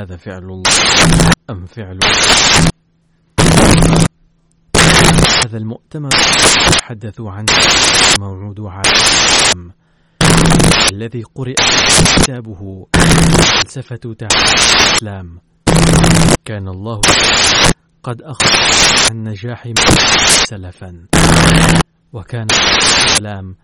هذا 0.00 0.16
فعل 0.16 0.42
الله 0.42 0.62
أم 1.50 1.66
فعل 1.66 1.98
هذا 5.44 5.58
المؤتمر 5.58 6.10
تحدثوا 6.70 7.30
عن 7.30 7.44
موعود 8.20 8.60
عالم 8.60 9.72
الذي 10.94 11.22
قرئ 11.35 11.54
كتابه 12.16 12.87
فلسفة 13.62 14.00
الإسلام. 14.04 15.40
كان 16.44 16.68
الله 16.68 17.00
قد 18.02 18.22
أخبر 18.22 18.50
عن 19.11 19.24
نجاح 19.24 19.72
سلفا. 20.46 21.07
وكان 22.12 22.46
السلام 23.07 23.57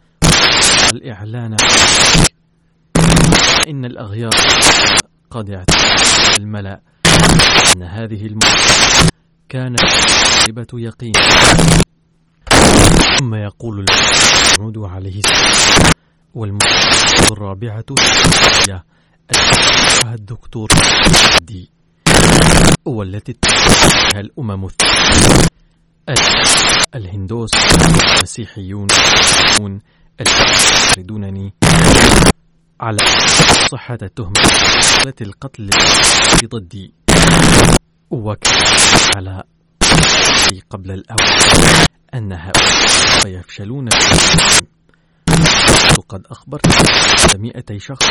الإعلان 0.92 1.56
إن 3.68 3.84
الأغيار 3.84 4.34
قد 5.30 5.50
اعتقد 5.50 6.38
الملأ. 6.38 6.80
أن 7.76 7.82
هذه 7.82 8.26
المؤسسة 8.26 9.08
كانت 9.48 9.80
غيبة 10.46 10.66
يقين. 10.74 11.12
ثم 13.18 13.34
يقول 13.34 13.84
المعود 14.58 14.78
عليه 14.78 15.18
السلام. 15.18 15.92
والمؤسسة 16.34 17.32
الرابعة 17.32 17.84
هي 18.68 18.82
الدكتور 20.14 20.68
دي 21.42 21.70
والتي 22.84 23.32
تتبعها 23.32 24.20
الأمم 24.20 24.68
الهندوس 26.94 27.50
المسيحيون 28.16 28.86
يردونني 30.98 31.54
على 32.80 32.98
صحة 33.72 33.98
التي 35.06 35.24
القتل 35.24 35.70
ضدي 36.44 36.94
وكان 38.10 38.64
على 39.16 39.42
قبل 40.70 40.90
الأول 40.90 41.30
أن 42.14 42.32
هؤلاء 42.32 42.86
سيفشلون 43.18 43.88
وقد 45.98 46.26
أخبرت 46.30 46.66
مئتي 47.36 47.78
شخص 47.78 48.06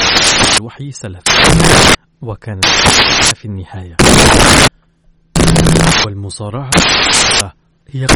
الوحي 0.60 0.92
سلف 0.92 1.24
وكان 2.22 2.60
في 3.36 3.46
النهاية. 3.46 3.98
والمصارعة 6.06 6.70
هي 7.90 8.08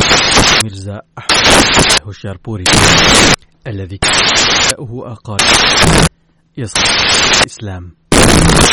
ميرزا 0.63 1.01
أحمد 1.17 2.01
هوشياربوري 2.03 2.63
الذي 3.67 3.97
كان 3.97 4.11
أقال 5.11 5.41
يصف 6.57 6.83
الإسلام. 7.41 7.95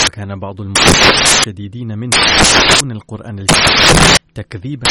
وكان 0.06 0.40
بعض 0.40 0.56
الشديدين 0.60 1.98
منه 1.98 2.16
يقولون 2.16 2.96
القرآن 2.96 3.38
الكريم 3.38 4.06
تكذيبا. 4.34 4.88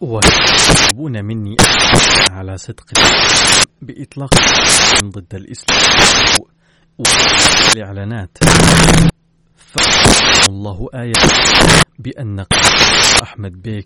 ويطلبون 0.00 1.24
مني 1.24 1.56
على 2.30 2.56
صدق 2.56 2.84
بإطلاق 3.82 4.34
ضد 5.04 5.34
الإسلام 5.34 5.80
والإعلانات. 6.98 8.38
الله 10.48 10.88
آية 10.94 11.12
بأن 11.98 12.44
أحمد 13.22 13.62
بيك 13.62 13.84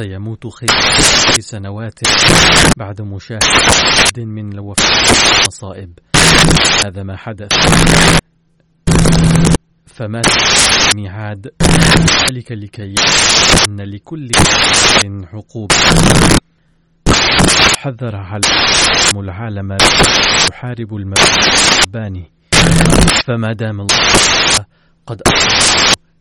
سيموت 0.00 0.46
خير 0.46 0.70
سنوات 1.40 2.00
بعد 2.76 3.02
مشاهد 3.02 4.20
من 4.20 4.52
الوفاة 4.52 5.38
المصائب. 5.38 5.98
هذا 6.86 7.02
ما 7.02 7.16
حدث. 7.16 7.48
فمات 9.98 10.26
ميعاد 10.96 11.52
ذلك 12.30 12.52
لكي 12.52 12.94
أن 13.68 13.80
لكل 13.80 14.30
حقوق. 15.26 15.72
حذر 17.78 18.16
على 18.16 18.40
العالم 19.16 19.76
يحارب 20.52 20.96
المباني 20.96 22.30
فما 23.24 23.52
دام 23.52 23.80
الله 23.80 24.66
قد 25.06 25.22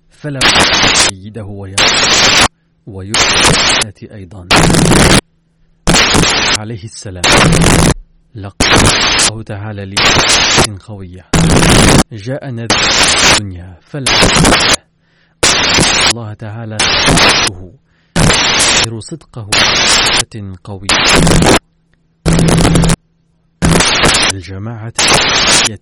فلا 0.10 0.40
يده 1.12 1.76
ويؤتي 2.88 4.14
أيضا. 4.14 4.48
عليه 6.60 6.84
السلام. 6.84 7.24
لقد 8.36 8.56
الله 9.32 9.44
تعالى 9.44 9.86
لي 9.86 9.96
خوية 10.80 11.26
جاء 12.12 12.50
نذير 12.50 12.68
الدنيا 13.32 13.80
فلا 13.82 14.12
الله 16.10 16.34
تعالى 16.34 16.78
يظهر 18.86 19.00
صدقه 19.00 19.50
قوية. 20.64 20.88
الجماعة 24.34 24.94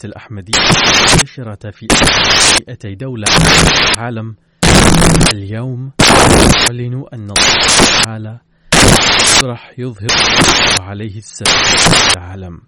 الأحمدية 0.06 0.60
نشرت 1.24 1.68
في 1.68 1.88
200 2.68 2.94
دولة 2.94 3.28
العالم 3.94 4.36
اليوم 5.34 5.92
يعلن 6.62 7.04
أن 7.14 7.32
الله 7.32 7.58
تعالى 8.04 8.40
راح 9.44 9.72
يظهر 9.78 10.08
عليه 10.82 11.18
السلام. 11.18 11.64
العالم 12.18 12.62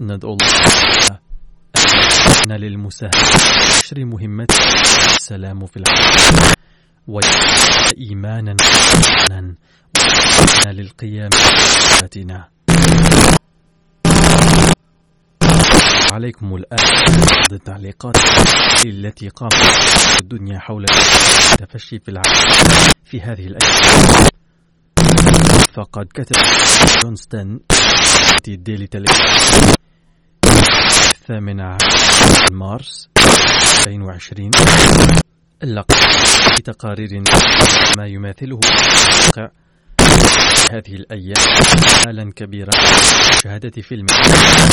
ندعو 0.00 0.36
الله 0.42 1.25
أن 2.46 2.52
للمساهمة 2.52 3.12
نشر 3.68 4.04
مهمة 4.04 4.46
السلام 5.06 5.66
في 5.66 5.76
العالم. 5.76 6.52
وإيمانا 7.08 8.56
وإيمانا 8.62 9.54
للقيام 10.66 11.30
بذاتنا 11.30 12.48
عليكم 16.12 16.54
الآن 16.54 16.78
التعليقات 17.52 18.16
التي 18.86 19.28
قامت 19.28 19.54
الدنيا 20.20 20.58
حول 20.58 20.84
التفشي 21.52 21.98
في 21.98 22.08
العالم 22.08 22.50
في 23.04 23.20
هذه 23.20 23.46
الأيام. 23.46 24.26
فقد 25.74 26.06
كتب 26.14 26.36
جونستون 27.02 27.60
في 28.44 28.54
الديلي 28.54 28.86
تلفزيون 28.86 29.76
الثامن 31.26 31.76
مارس 32.52 33.08
2020 33.86 34.50
اللقب 35.62 35.94
في 36.56 36.62
تقارير 36.62 37.22
ما 37.98 38.06
يماثله 38.06 38.60
واقع 39.26 39.50
هذه 40.72 40.94
الأيام 40.94 41.34
حالا 42.06 42.32
كبيرة. 42.36 42.70
مشاهدة 43.36 43.82
فيلم 43.82 44.06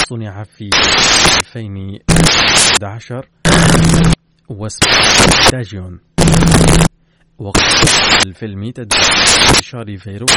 صنع 0.10 0.44
في 0.44 0.70
2011 1.38 3.30
واسمه 4.50 4.88
تاجيون. 5.52 6.00
وقد 7.38 7.62
الفيلم 8.26 8.72
تدعو 8.72 9.02
انتشار 9.48 9.98
فيروس 9.98 10.32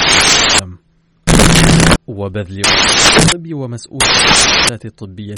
وبذل 2.07 2.63
الطب 3.17 3.53
ومسؤول 3.53 4.03
الشؤون 4.31 4.79
الطبية 4.85 5.35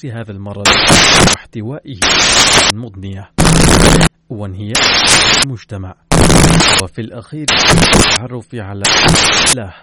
في 0.00 0.12
هذا 0.12 0.32
المرض 0.32 0.68
واحتوائه 0.68 1.98
المضنية. 2.72 3.30
وانهياء 4.30 4.80
المجتمع. 5.44 5.94
وفي 6.82 7.00
الأخير 7.00 7.46
التعرف 7.52 8.54
على 8.54 8.82
الله. 9.50 9.74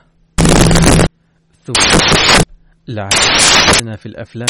ثم 1.66 1.74
لعلنا 2.88 3.96
في 3.96 4.06
الأفلام 4.06 4.48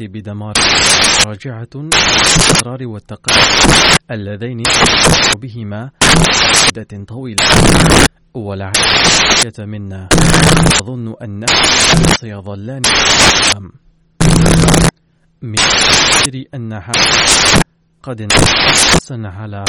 بدمار. 0.00 0.54
راجعة 1.26 1.68
الإقرار 1.74 2.86
والتقرير 2.86 3.44
اللذين 4.10 4.62
بهما. 5.42 5.90
مدة 6.66 7.04
طويلة. 7.04 7.44
ولعل 8.36 8.72
منا. 9.60 10.08
أظن 10.80 11.14
أنه 11.22 11.46
سيظلان 12.20 12.82
من 15.42 15.54
أن 16.54 16.72
هذا 16.72 17.62
قد 18.02 18.20
انحسن 18.20 19.26
على 19.26 19.64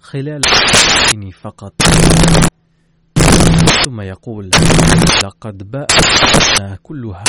خلال 0.00 0.42
سنين 1.10 1.30
فقط. 1.30 1.72
ثم 3.84 4.00
يقول 4.00 4.50
لقد 5.24 5.70
باءنا 5.70 6.78
كلها 6.82 7.24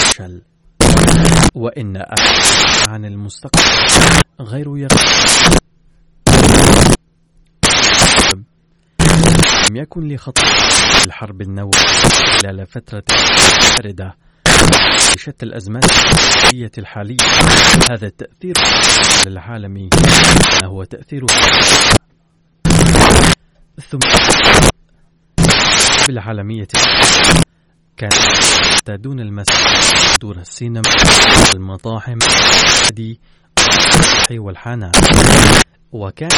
فشل 0.00 0.42
وإن 1.54 2.02
عن 2.88 3.04
المستقبل 3.04 3.62
غير 4.40 4.78
يقين. 4.78 5.63
لم 9.70 9.76
يكن 9.76 10.08
لخطر 10.08 10.42
الحرب 11.06 11.42
النووية 11.42 11.86
خلال 12.42 12.66
فترة 12.66 13.04
باردة 13.76 14.16
شتى 15.18 15.46
الأزمات 15.46 15.84
السياسية 15.84 16.72
الحالية. 16.78 17.16
هذا 17.90 18.06
التأثير 18.06 18.54
للعالم 19.26 19.90
هو 20.64 20.84
تأثير 20.84 21.26
ثم 23.90 23.98
بالعالمية. 26.06 26.68
كان 27.96 28.10
دون 28.88 29.20
المسجد 29.20 29.54
دور 30.20 30.36
السينما 30.36 30.82
المطاعم 31.54 32.18
والحانات 34.38 34.96
وكان 35.94 36.28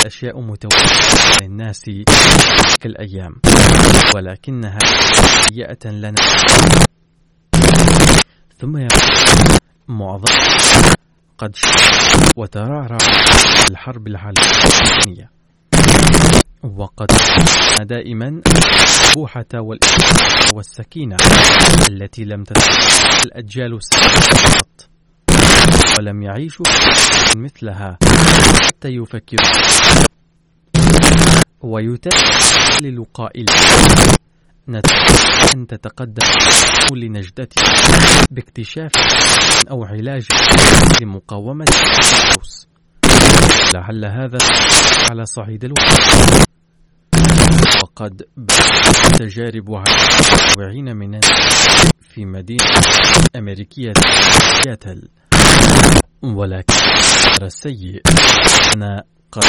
الأشياء 0.00 0.40
متوفرة 0.40 1.42
للناس 1.42 1.80
تلك 1.80 2.86
الأيام 2.86 3.34
ولكنها 4.14 4.78
سيئة 5.48 5.90
لنا. 5.90 6.20
ثم 8.58 8.76
يقول 8.76 9.58
معظم 9.88 10.34
قد 11.38 11.56
وترعرع 12.36 12.98
الحرب 13.70 14.06
العالمية. 14.06 15.30
وقد 16.76 17.06
دائما 17.80 18.42
البوحة 19.08 19.78
والسكينة 20.54 21.16
التي 21.90 22.24
لم 22.24 22.44
تتحقق 22.44 23.24
الأجيال 23.24 23.74
السابقة 23.74 24.66
ولم 25.98 26.22
يعيشوا 26.22 26.66
مثلها. 27.36 27.98
حتى 28.78 28.88
يفكروا 28.88 29.48
ويتألل 31.60 33.04
قائلا 33.14 33.54
نتمنى 34.68 35.54
أن 35.54 35.66
تتقدم 35.66 36.26
كل 36.90 37.12
نجدتي 37.12 37.60
باكتشاف 38.30 38.90
أو 39.70 39.84
علاج 39.84 40.26
لمقاومة 41.02 41.64
الفيروس. 41.64 42.68
لعل 43.74 44.04
هذا 44.04 44.38
على 45.10 45.24
صعيد 45.24 45.64
الوقت. 45.64 46.48
وقد 47.82 48.22
تجارب 49.18 49.74
على 49.74 50.92
من 50.92 51.20
في 52.14 52.24
مدينة 52.24 52.64
أمريكية. 53.36 53.92
سياتل 54.64 55.08
ولكن 56.22 56.74
السيء. 57.42 58.02
أنا 58.74 59.02
قد 59.32 59.44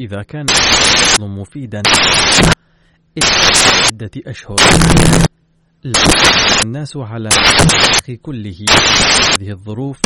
إذا 0.00 0.22
كان 0.22 0.46
مفيدا. 1.20 1.82
عدة 3.92 4.10
أشهر. 4.26 4.56
الناس 6.64 6.96
على 6.96 7.28
كله. 8.22 8.64
هذه 9.40 9.50
الظروف 9.50 9.98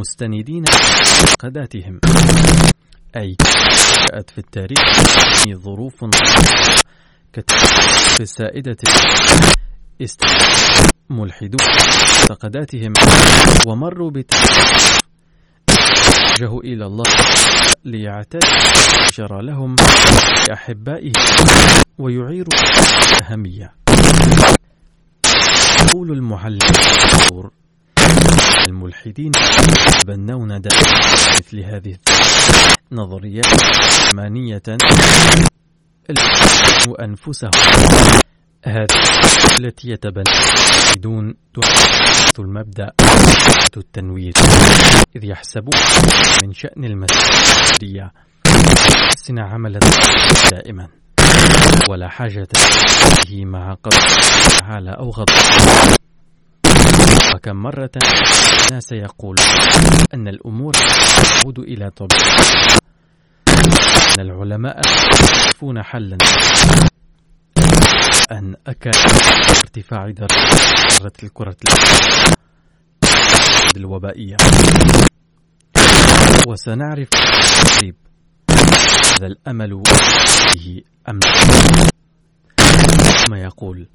مستندين 0.00 0.64
قداتهم 1.38 2.00
أي 3.16 3.36
جاءت 4.10 4.30
في 4.30 4.38
التاريخ 4.38 4.78
ظروف 5.54 6.04
كالسائدة 8.18 8.76
ملحدون 11.10 11.60
معتقداتهم 12.30 12.92
ومروا 13.66 14.10
بتاريخ 14.10 15.03
وجهوا 16.34 16.60
إلى 16.60 16.86
الله 16.86 17.04
ليعتد 17.84 18.44
جرى 19.18 19.42
لهم 19.42 19.76
لأحبائه 20.48 21.12
ويعيروا 21.98 22.58
أهمية. 23.22 23.74
يقول 25.82 26.10
المعلم 26.10 26.58
الملحدين 28.68 29.32
يتبنون 29.88 30.60
مثل 31.38 31.60
هذه 31.60 31.96
النظريات 32.92 33.60
ثمانية 34.10 34.62
أنفسهم 37.00 37.50
هذه 38.66 38.86
التي 39.60 39.90
يتبنون 39.90 41.34
تحدث 41.54 42.40
المبدأ 42.40 42.92
التنوير 43.76 44.32
إذ 45.16 45.24
يحسبون 45.24 45.80
من 46.42 46.52
شأن 46.52 46.84
المسؤولية 46.84 48.12
حسن 49.10 49.38
عمل 49.38 49.78
دائما 50.52 50.88
ولا 51.88 52.08
حاجة 52.08 52.48
به 53.28 53.44
مع 53.44 53.74
قدر 53.74 53.98
تعالى 54.58 54.90
أو 54.90 55.10
غضب. 55.10 55.34
وكم 57.34 57.56
مرة 57.56 57.90
الناس 58.66 58.92
يقول 58.92 59.36
أن 60.14 60.28
الأمور 60.28 60.72
تعود 60.72 61.58
إلى 61.58 61.90
طبيعتها 61.90 62.78
أن 63.48 64.20
العلماء 64.20 64.80
يعرفون 64.86 65.82
حلا. 65.82 66.18
أن 68.34 68.54
أكاد 68.66 68.94
ارتفاع 69.50 70.10
درجة 70.10 71.12
الكرة 71.22 71.56
الوبائية. 73.76 74.36
وسنعرف 76.48 77.08
قريب 77.78 77.94
هذا 78.50 79.26
الأمل 79.26 79.82
به 80.54 80.82
أم 81.08 81.20
ثم 83.26 83.34
يقول 83.34 83.88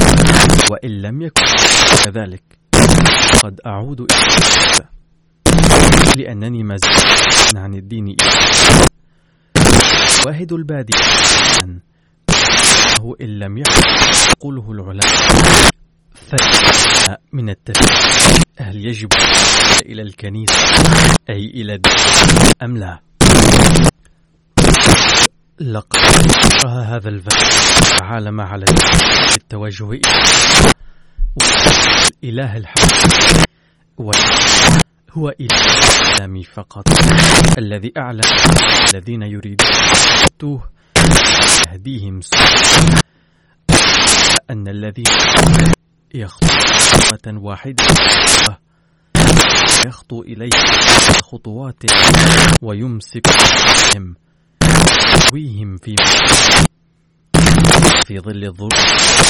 وإن 0.71 1.01
لم 1.01 1.21
يكن 1.21 1.41
كذلك 2.05 2.43
قد 3.43 3.61
أعود 3.65 4.01
إلى 4.01 4.85
لأنني 6.17 6.63
ما 6.63 6.77
عن 7.55 7.73
الدين 7.73 8.15
واحد 10.25 10.53
البادي 10.53 10.93
أنه 12.99 13.15
إن 13.21 13.39
لم 13.39 13.57
يقوله 13.57 14.71
العلماء 14.71 15.71
من 17.33 17.49
التفكير 17.49 18.43
هل 18.59 18.85
يجب 18.85 19.09
إلى 19.85 20.01
الكنيسة 20.01 20.57
أي 21.29 21.45
إلى 21.45 21.73
الدين 21.73 21.93
أم 22.61 22.77
لا؟ 22.77 22.99
لقد 25.59 25.99
رأى 26.65 26.85
هذا 26.85 27.09
الفتح 27.09 27.49
عالم 28.01 28.41
على 28.41 28.65
التوجه 29.37 29.91
إلى 29.91 30.01
الإله 32.23 32.57
الحق. 32.57 32.79
هو 35.11 35.29
إله 35.39 35.61
الإسلام 35.61 36.41
فقط. 36.41 36.87
الذي 37.57 37.93
أعلم 37.97 38.21
الذين 38.93 39.21
يريدون 39.21 39.67
يهديهم 41.69 42.19
أن 44.49 44.67
الذي 44.67 45.03
يخطو 46.15 46.47
خطوة 46.47 47.37
واحدة 47.37 47.83
يخطو 49.85 50.21
إليه 50.21 50.49
خطوات 51.23 51.83
ويمسك 52.61 53.27
بهم 53.95 54.15
يهويهم 54.63 55.77
في 55.77 55.95
في 58.05 58.19
ظل 58.19 58.53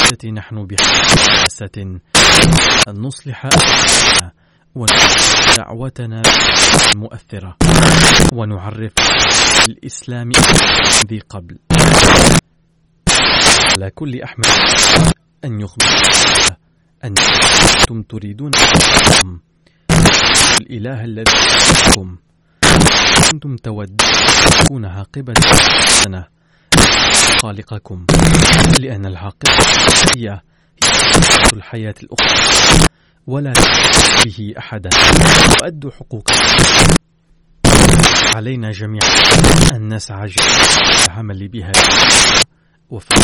التي 0.04 0.30
نحن 0.30 0.66
بحاسة 0.66 2.00
أن 2.88 3.00
نصلح 3.00 3.48
ودعوتنا 4.74 6.22
المؤثرة 6.94 7.56
ونعرف 8.32 8.92
الإسلام 9.68 10.30
ذي 11.10 11.18
قبل. 11.18 11.58
على 13.80 13.90
كل 13.90 14.22
أحمد 14.22 14.46
أن 15.44 15.60
يخبر 15.60 15.86
أن 17.04 17.14
أنتم 17.80 18.02
تريدون 18.02 18.50
الإله 20.60 21.04
الذي 21.04 21.32
يحكم 21.32 22.16
أنتم 23.34 23.56
تودون 23.56 23.96
تكون 24.60 24.84
عاقبة 24.84 25.34
سنة 25.86 26.26
خالقكم 27.42 28.06
لأن 28.80 29.06
العاقبة 29.06 29.52
هي 30.16 30.40
الحياة 31.52 31.94
الأخرى 32.02 32.86
ولا 33.26 33.52
به 34.24 34.54
أحدا. 34.58 34.90
وأدوا 35.62 35.90
حقوقكم 35.90 36.42
علينا 38.36 38.70
جميعا 38.70 39.08
أن 39.74 39.94
نسعى 39.94 40.30
العمل 41.08 41.48
بها. 41.48 41.72
وفق 42.90 43.14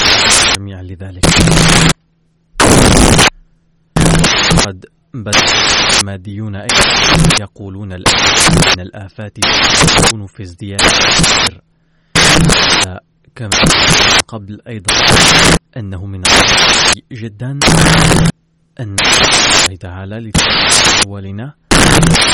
الجميع 0.49 0.81
لذلك. 0.81 1.27
قد 4.67 4.87
بدأ 5.15 5.41
الماديون 6.01 6.55
يقولون 7.41 7.93
الآن 7.93 8.15
أن 8.73 8.81
الآفات 8.81 9.39
تكون 9.97 10.27
في 10.27 10.43
ازدياد 10.43 10.81
كما 13.35 13.51
قبل 14.29 14.61
أيضا 14.69 14.95
أنه 15.77 16.07
من 16.07 16.23
جدا 17.13 17.59
أن 18.81 18.97
الله 19.01 19.77
تعالى 19.81 20.31
لأولنا 21.05 21.55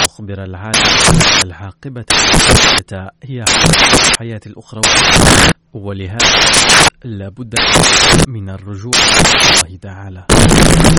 أخبر 0.05 0.45
العالم 0.45 0.83
العاقبة 1.45 2.05
هي 3.25 3.45
الحياة 4.13 4.41
الأخرى 4.47 4.81
ولهذا 5.73 6.27
لا 7.05 7.29
بد 7.29 7.55
من 8.29 8.51
الرجوع 8.51 8.93
إلى 8.95 9.65
الله 9.65 9.79
تعالى. 9.83 10.25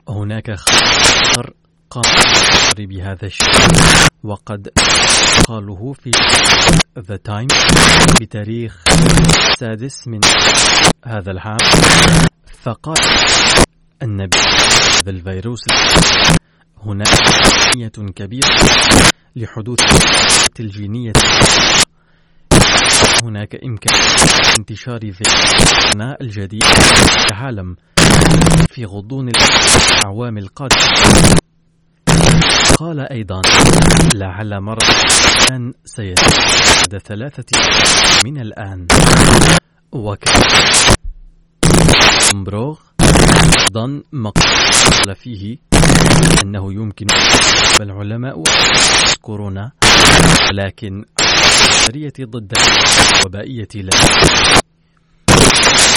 هناك 0.09 0.51
خطر 0.55 1.53
قام 1.89 2.03
بهذا 2.77 3.25
الشيء 3.25 3.49
وقد 4.23 4.69
قاله 5.47 5.93
في 5.93 6.11
ذا 6.99 7.15
تايم 7.15 7.47
بتاريخ 8.21 8.83
السادس 9.49 10.07
من 10.07 10.19
هذا 11.05 11.31
العام 11.31 11.57
فقال 12.63 12.97
النبي 14.03 14.37
هذا 14.37 15.09
الفيروس 15.09 15.59
هناك 16.85 17.07
كمية 17.73 18.11
كبيرة 18.15 18.49
لحدوث 19.35 19.79
الجينية. 20.59 21.13
هناك 23.23 23.55
إمكان 23.65 23.99
انتشار 24.59 24.99
فيروسنا 24.99 26.17
الجديد 26.21 26.63
في 26.63 27.25
العالم 27.31 27.75
في 28.69 28.85
غضون 28.85 29.29
الأعوام 29.29 30.37
القادمة. 30.37 31.37
قال 32.77 32.99
أيضا 32.99 33.41
لعل 34.15 34.61
مرض 34.61 34.83
الآن 34.83 35.73
سيتم 35.85 36.27
بعد 36.31 37.01
ثلاثة 37.01 37.59
من 38.25 38.41
الآن. 38.41 38.87
وكان 39.91 40.41
بروغ 42.33 42.79
أيضا 43.59 44.03
مقال 44.13 45.15
فيه 45.15 45.57
أنه 46.43 46.73
يمكن 46.73 47.07
العلماء 47.81 48.43
كورونا 49.21 49.71
ولكن 50.49 51.05
البشرية 51.21 52.13
ضد 52.21 52.53
الوبائية 53.19 53.67
لا. 53.75 53.91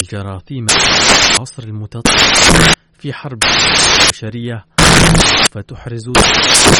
الجراثيم 0.01 0.65
العصر 1.35 1.63
المتطور 1.63 2.17
في 2.99 3.13
حرب 3.13 3.39
بشرية 4.09 4.65
فتحرز 5.51 6.09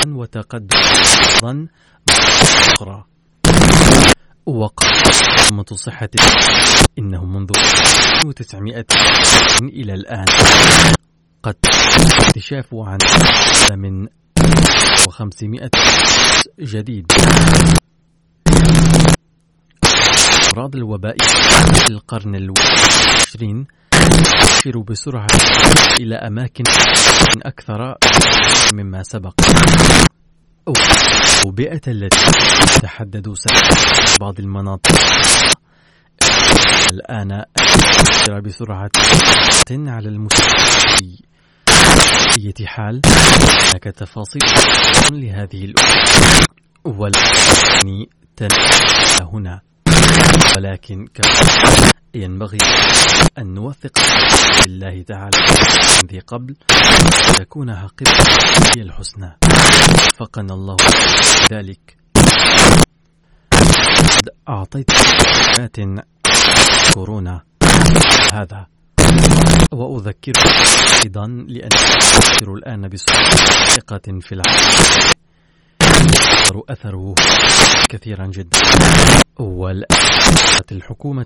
وتقدما 0.07 1.67
أخرى. 2.73 3.03
وقامة 4.45 5.65
صحة 5.73 6.09
إنه 6.99 7.25
منذ 7.25 7.51
1900 8.23 8.85
إلى 9.63 9.93
الآن. 9.93 10.25
قد 11.47 11.55
اكتشاف 12.21 12.65
عن 12.73 12.97
من 13.75 14.07
500 15.09 15.69
جديد. 16.59 17.11
أمراض 20.53 20.75
الوباء 20.75 21.15
في 21.73 21.89
القرن 21.89 22.35
العشرين 22.35 23.67
تنتشر 23.91 24.79
بسرعة 24.79 25.27
إلى 25.99 26.15
أماكن 26.15 26.63
أكثر 27.45 27.95
مما 28.73 29.03
سبق. 29.03 29.33
الأوبئة 30.67 31.81
التي 31.87 32.17
تحددوا 32.81 33.35
بعض 34.21 34.39
المناطق. 34.39 34.95
الآن 36.91 37.43
بسرعة 38.39 38.91
على 39.89 40.09
المستوى. 40.09 41.27
أي 42.37 42.67
حال 42.67 43.01
هناك 43.05 43.83
تفاصيل 43.83 44.41
لهذه 45.11 45.65
الأمور 45.65 46.43
ولكني 46.85 48.09
هنا. 49.21 49.61
ولكن 50.57 51.07
كما 51.07 51.33
ينبغي 52.15 52.57
أن 53.37 53.53
نوثق 53.53 53.99
بالله 54.61 55.01
تعالى 55.01 55.37
ذي 56.11 56.19
قبل 56.19 56.55
تكون 57.37 57.69
عاقبة 57.69 58.11
هي 58.75 58.81
الحسنى. 58.81 59.37
وفقنا 60.13 60.53
الله 60.53 60.77
ذلك. 61.51 61.97
أعطيت 64.49 64.91
كورونا 66.93 67.41
هذا. 68.33 68.76
وأذكر 69.71 70.33
أيضا 71.05 71.27
لأن 71.27 71.69
أفكر 71.73 72.53
الآن 72.53 72.87
بثقة 72.87 74.19
في 74.19 74.31
العالم. 74.31 75.11
يظهر 75.81 76.63
أثره 76.69 77.15
كثيرا 77.89 78.27
جدا. 78.27 78.59
والآن 79.39 79.97
الحكومة 80.71 81.23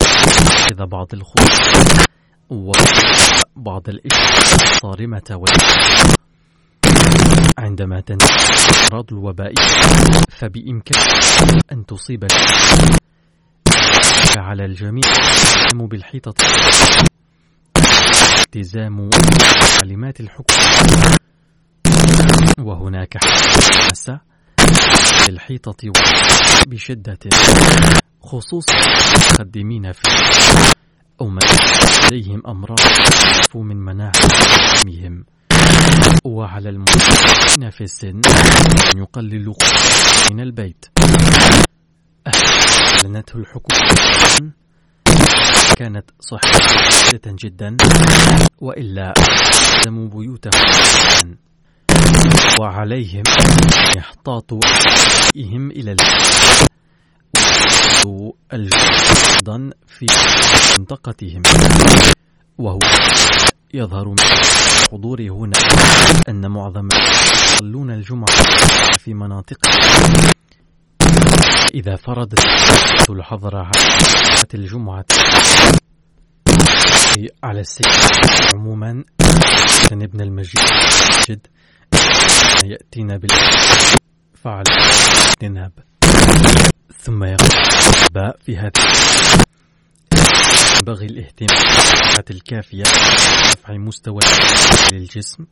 إذا 0.71 0.85
بعض 0.85 1.07
الخطوط 1.13 2.07
وبعض 2.49 3.89
الإشياء 3.89 4.63
الصارمة 4.63 5.47
عندما 7.57 7.99
تنتهي 7.99 8.35
الأمراض 8.69 9.05
الوبائية 9.11 9.65
فبإمكان 10.29 11.01
أن 11.71 11.85
تصيب 11.85 12.27
على 14.37 14.65
الجميع 14.65 15.03
بالحيطة. 15.75 16.33
التزام 18.55 19.09
تعليمات 19.79 20.19
الحكومة 20.19 21.17
وهناك 22.59 23.17
حماسة 23.17 24.19
الحيطة 25.29 25.91
بشدة 26.67 27.19
خصوصا 28.21 28.73
المقدمين 28.75 29.91
في 29.91 30.01
أو 31.21 31.27
من 31.27 31.39
لديهم 32.05 32.41
أمراض 32.47 32.79
من 33.55 33.77
مناعتهم 33.77 35.25
وعلى 36.25 36.69
المسلمين 36.69 37.69
في 37.69 37.81
السن 37.81 38.21
أن 38.93 38.97
يقللوا 38.97 39.55
من 40.31 40.39
البيت. 40.39 40.85
أعلنته 42.27 43.37
الحكومة 43.37 44.51
كانت 45.81 46.05
صحيحة 46.19 47.25
جدا 47.25 47.77
وإلا 48.61 49.13
ألزموا 49.77 50.07
بيوتهم. 50.07 50.61
وعليهم 52.59 53.23
يحتاطوا 53.97 54.59
إهم 55.37 55.71
إلى 55.71 55.95
الجدن 58.53 59.71
في 59.87 60.05
منطقتهم. 60.77 61.41
وهو 62.57 62.79
يظهر 63.73 64.07
من 64.07 64.15
حضور 64.91 65.21
هنا 65.21 65.57
أن 66.29 66.51
معظم 66.51 66.87
يصلون 67.43 67.91
الجمعة 67.91 68.43
في 68.99 69.13
مناطقهم 69.13 70.40
إذا 71.73 71.95
فرضت 71.95 72.39
الحظر 73.09 73.55
على 73.55 73.71
الجمعة 74.53 75.05
على 77.43 77.59
السيد 77.59 77.85
عموما 78.53 79.03
ابن 80.01 80.21
المسجد 80.21 81.47
يأتينا 82.65 83.17
بالفعل 83.17 84.63
نذهب 85.43 85.71
ثم 86.97 87.23
يقول 87.23 87.49
في 88.45 88.57
هذا 88.57 88.71
ينبغي 90.81 91.05
الاهتمام 91.05 91.63
الكافية 92.31 92.83
برفع 92.83 93.73
مستوى 93.77 94.19
للجسم 94.93 95.45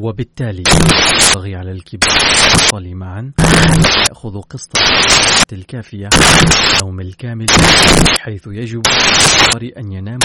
وبالتالي 0.00 0.62
ينبغي 1.26 1.56
على 1.56 1.72
الكبار 1.72 2.18
والأطفال 2.72 2.94
معا 2.94 3.32
يأخذ 4.08 4.40
قسطا 4.40 4.80
الكافية 5.52 6.08
النوم 6.82 7.00
الكامل 7.00 7.46
حيث 8.20 8.42
يجب 8.46 8.82
أن 9.78 9.92
ينام 9.92 10.18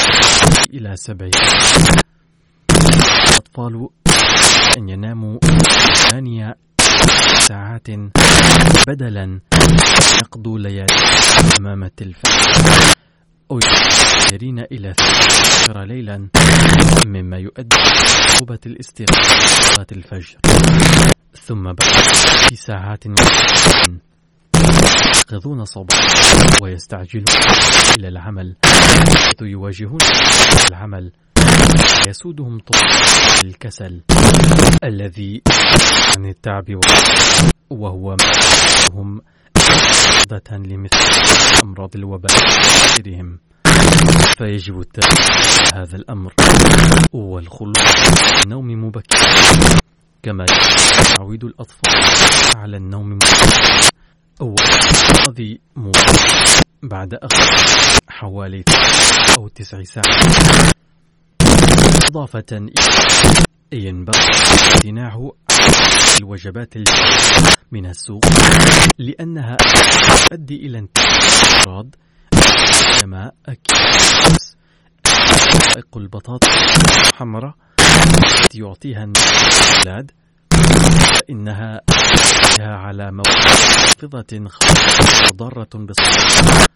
إلى 0.74 0.96
سبع 0.96 1.30
الأطفال 3.30 3.90
أن 4.78 4.90
يناموا 4.90 5.40
ثمانية 5.96 6.58
ساعات 7.40 7.88
بدلا 8.88 9.40
يقضوا 10.22 10.60
ليالي 10.60 10.96
أمام 11.60 11.84
التلفاز 11.84 12.98
أو 13.52 13.60
يسيرين 13.60 14.60
إلى 14.60 14.94
عشر 15.00 15.84
ليلا 15.84 16.28
مما 17.06 17.38
يؤدي 17.38 17.78
صعوبة 18.06 18.60
الاستيقاظ 18.66 19.86
الفجر. 19.92 20.38
ثم 21.34 21.64
بعد 21.64 21.80
ساعات 22.54 23.04
يستيقظون 25.10 25.66
صباحا 25.66 26.04
ويستعجلون 26.62 27.26
إلى 28.00 28.08
العمل 28.08 28.56
حيث 29.16 29.42
يواجهون 29.42 30.00
العمل 30.70 31.12
يسودهم 32.08 32.60
طول 32.60 32.80
الكسل 33.44 34.02
الذي 34.84 35.42
عن 36.18 36.26
التعب 36.26 36.80
وهو 37.70 38.16
هم 38.94 39.22
لمثل 40.66 40.98
أمراض 41.64 41.96
الوباء 41.96 42.32
وغيرهم 43.00 43.40
فيجب 44.38 44.82
هذا 45.74 45.96
الأمر. 45.96 46.34
والخلود 47.14 47.78
النوم 48.46 48.86
مبكرا 48.86 49.20
كما 50.24 50.46
يعود 51.20 51.44
الأطفال 51.44 52.04
على 52.58 52.78
النوم 52.78 53.10
مبكرا 53.10 53.90
والذي 54.42 55.60
بعد 56.84 57.14
أخذ 57.14 57.46
حوالي 58.10 58.64
أو 59.38 59.48
تسع 59.48 59.84
ساعات. 59.84 60.74
إضافة 62.10 62.70
ينبغي 63.74 64.20
امتناع 64.74 65.32
الوجبات 66.20 66.78
من 67.72 67.86
السوق. 67.86 68.26
لأنها 68.98 69.58
تؤدي 70.30 70.56
إلى 70.56 70.80
انتشار 70.80 71.86
كما 73.02 73.32
أكياس 73.46 74.56
البطاطا 75.98 76.48
الحمراء 77.08 77.54
التي 77.80 78.60
يعطيها 78.60 79.04
الأولاد. 79.04 80.12
فإنها 81.14 81.82
على 82.60 83.12
خاصة 84.48 85.36
ضارة 85.36 85.70
بالصحة. 85.74 86.68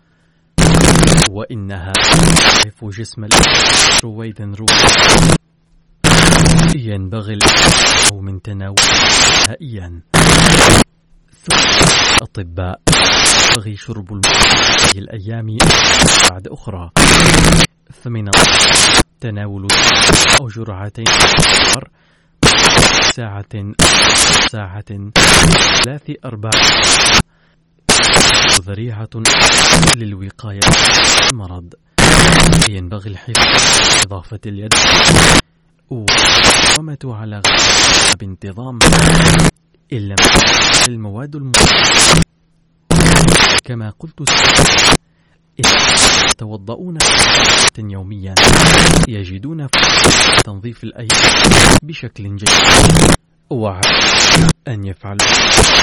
وإنها 1.32 1.94
تعرف 1.94 2.86
جسم 2.86 3.28
رويدا 4.04 4.46
رويدا. 4.46 5.36
ينبغي 6.76 7.36
له 7.36 8.22
من 8.22 8.42
تناول 8.42 8.76
نهائيا 9.48 10.02
الأطباء 12.18 12.82
ينبغي 13.50 13.76
شرب 13.78 14.14
الماء 14.14 14.78
في 14.78 15.00
الأيام 15.00 15.58
بعد 16.30 16.48
أخرى. 16.48 16.90
فمن 18.04 18.30
تناول 19.22 19.68
أو 20.42 20.48
جرعتين 20.48 21.06
ساعة 23.16 23.74
ساعة 24.52 25.12
ثلاث 25.84 26.12
أربع 26.26 26.50
ذريعة 28.62 29.10
للوقاية 29.96 30.60
من 30.60 31.28
المرض. 31.32 31.74
ينبغي 32.70 33.10
الحفظ 33.10 34.06
إضافة 34.06 34.40
اليد 34.46 34.74
والقامة 35.92 36.98
على 37.06 37.42
بانتظام 38.20 38.80
إن 39.94 39.98
لم 39.98 40.16
المواد 40.88 41.36
المواد 41.36 42.24
كما 43.64 43.94
قلت 44.00 44.30
يتوضؤون 46.30 46.98
يوميا 47.80 48.36
يجدون 49.08 49.68
تنظيف 50.46 50.84
الأيدي 50.84 51.16
بشكل 51.84 52.36
جيد 52.36 52.50
أن 54.68 54.86
يفعلوا 54.86 55.28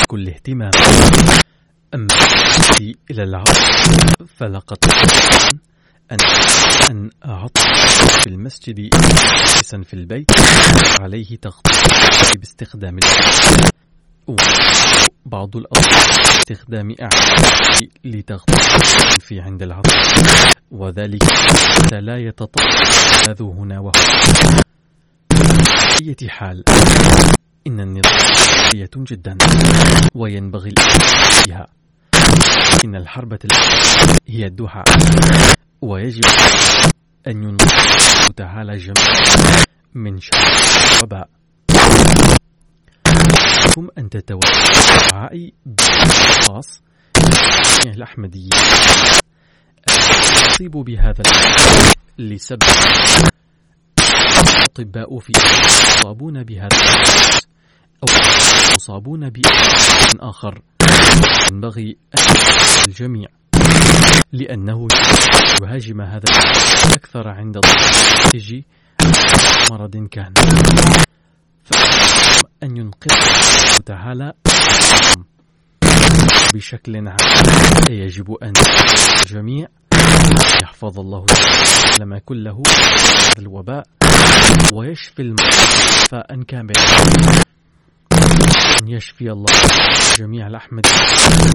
كل 0.08 0.28
اهتمام. 0.28 0.70
أما 1.94 2.08
إلى 3.10 3.22
العصر 3.22 3.60
فلقد 4.36 4.78
أن 6.12 6.18
أن 6.90 7.10
في 8.20 8.26
المسجد 8.26 8.90
جالسا 8.90 9.82
في 9.82 9.94
البيت 9.94 10.30
عليه 11.00 11.36
تغطية 11.36 12.38
باستخدام 12.38 12.98
بعض 15.26 15.56
الأطفال 15.56 16.24
باستخدام 16.24 16.94
أعلى 17.02 17.88
لتغطية 18.04 19.08
في 19.20 19.40
عند 19.40 19.62
العطش 19.62 19.92
وذلك 20.70 21.24
حتى 21.24 22.00
لا 22.00 22.18
يتطلب 22.18 22.70
هنا 23.40 23.78
وهنا 23.80 24.62
أي 26.00 26.28
حال. 26.28 26.64
إن 27.66 27.80
النظام 27.80 28.18
قوية 28.72 28.90
جدا 28.96 29.38
وينبغي 30.14 30.74
بها 31.48 31.66
إن 32.84 32.96
الحربة 32.96 33.38
هي 34.28 34.46
الدعاء. 34.46 34.84
ويجب 35.82 36.24
أن 37.26 37.42
ينقذ 37.42 37.66
تعالى 38.36 38.76
جميع 38.76 39.64
من 39.94 40.20
شر 40.20 40.38
الوباء. 40.96 41.28
لكم 43.66 43.88
أن 43.98 44.10
تتوجهوا 44.10 45.10
دعائي 45.10 45.54
بخاص 45.66 46.82
الأحمدية 47.86 48.48
يصيب 50.46 50.70
بهذا 50.70 51.22
لسبب 52.18 52.62
الأطباء 54.78 55.18
في 55.18 55.32
يصابون 55.32 56.44
بهذا 56.44 56.68
أو 58.02 58.08
يصابون 58.76 59.30
بأمر 59.30 60.28
آخر 60.28 60.62
ينبغي 61.52 61.96
الجميع. 62.86 63.28
لأنه 64.32 64.88
يهاجم 65.62 66.00
هذا 66.00 66.24
أكثر 66.94 67.28
عند 67.28 67.58
ضغط 67.58 68.34
مرض 69.72 69.96
كان. 70.10 70.34
أن 72.62 72.76
ينقذ 72.76 73.14
تعالى 73.86 74.32
بشكل 76.54 77.08
عام. 77.08 77.16
يجب 77.90 78.32
أن 78.42 78.52
الجميع 79.22 79.68
يحفظ 80.62 81.00
الله 81.00 81.26
تعالى 81.26 82.20
كله 82.20 82.62
هذا 82.68 83.38
الوباء 83.38 83.84
ويشفي 84.72 85.22
المرضى 85.22 86.44
كاملا 86.44 86.80
أن 88.82 88.88
يشفي 88.88 89.30
الله 89.30 89.52
جميع 90.18 90.46
الأحمد 90.46 90.86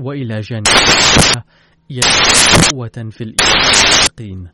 وإلى 0.01 0.41
جانب 0.41 0.67
قوة 2.71 3.09
في 3.11 3.23
اليقين. 3.23 4.49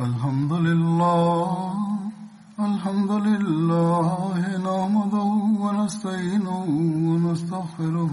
الحمد 0.00 0.52
لله 0.52 1.74
الحمد 2.60 3.10
لله 3.10 4.38
نحمده 4.58 5.28
ونستعينه 5.62 6.64
ونستغفره 7.08 8.12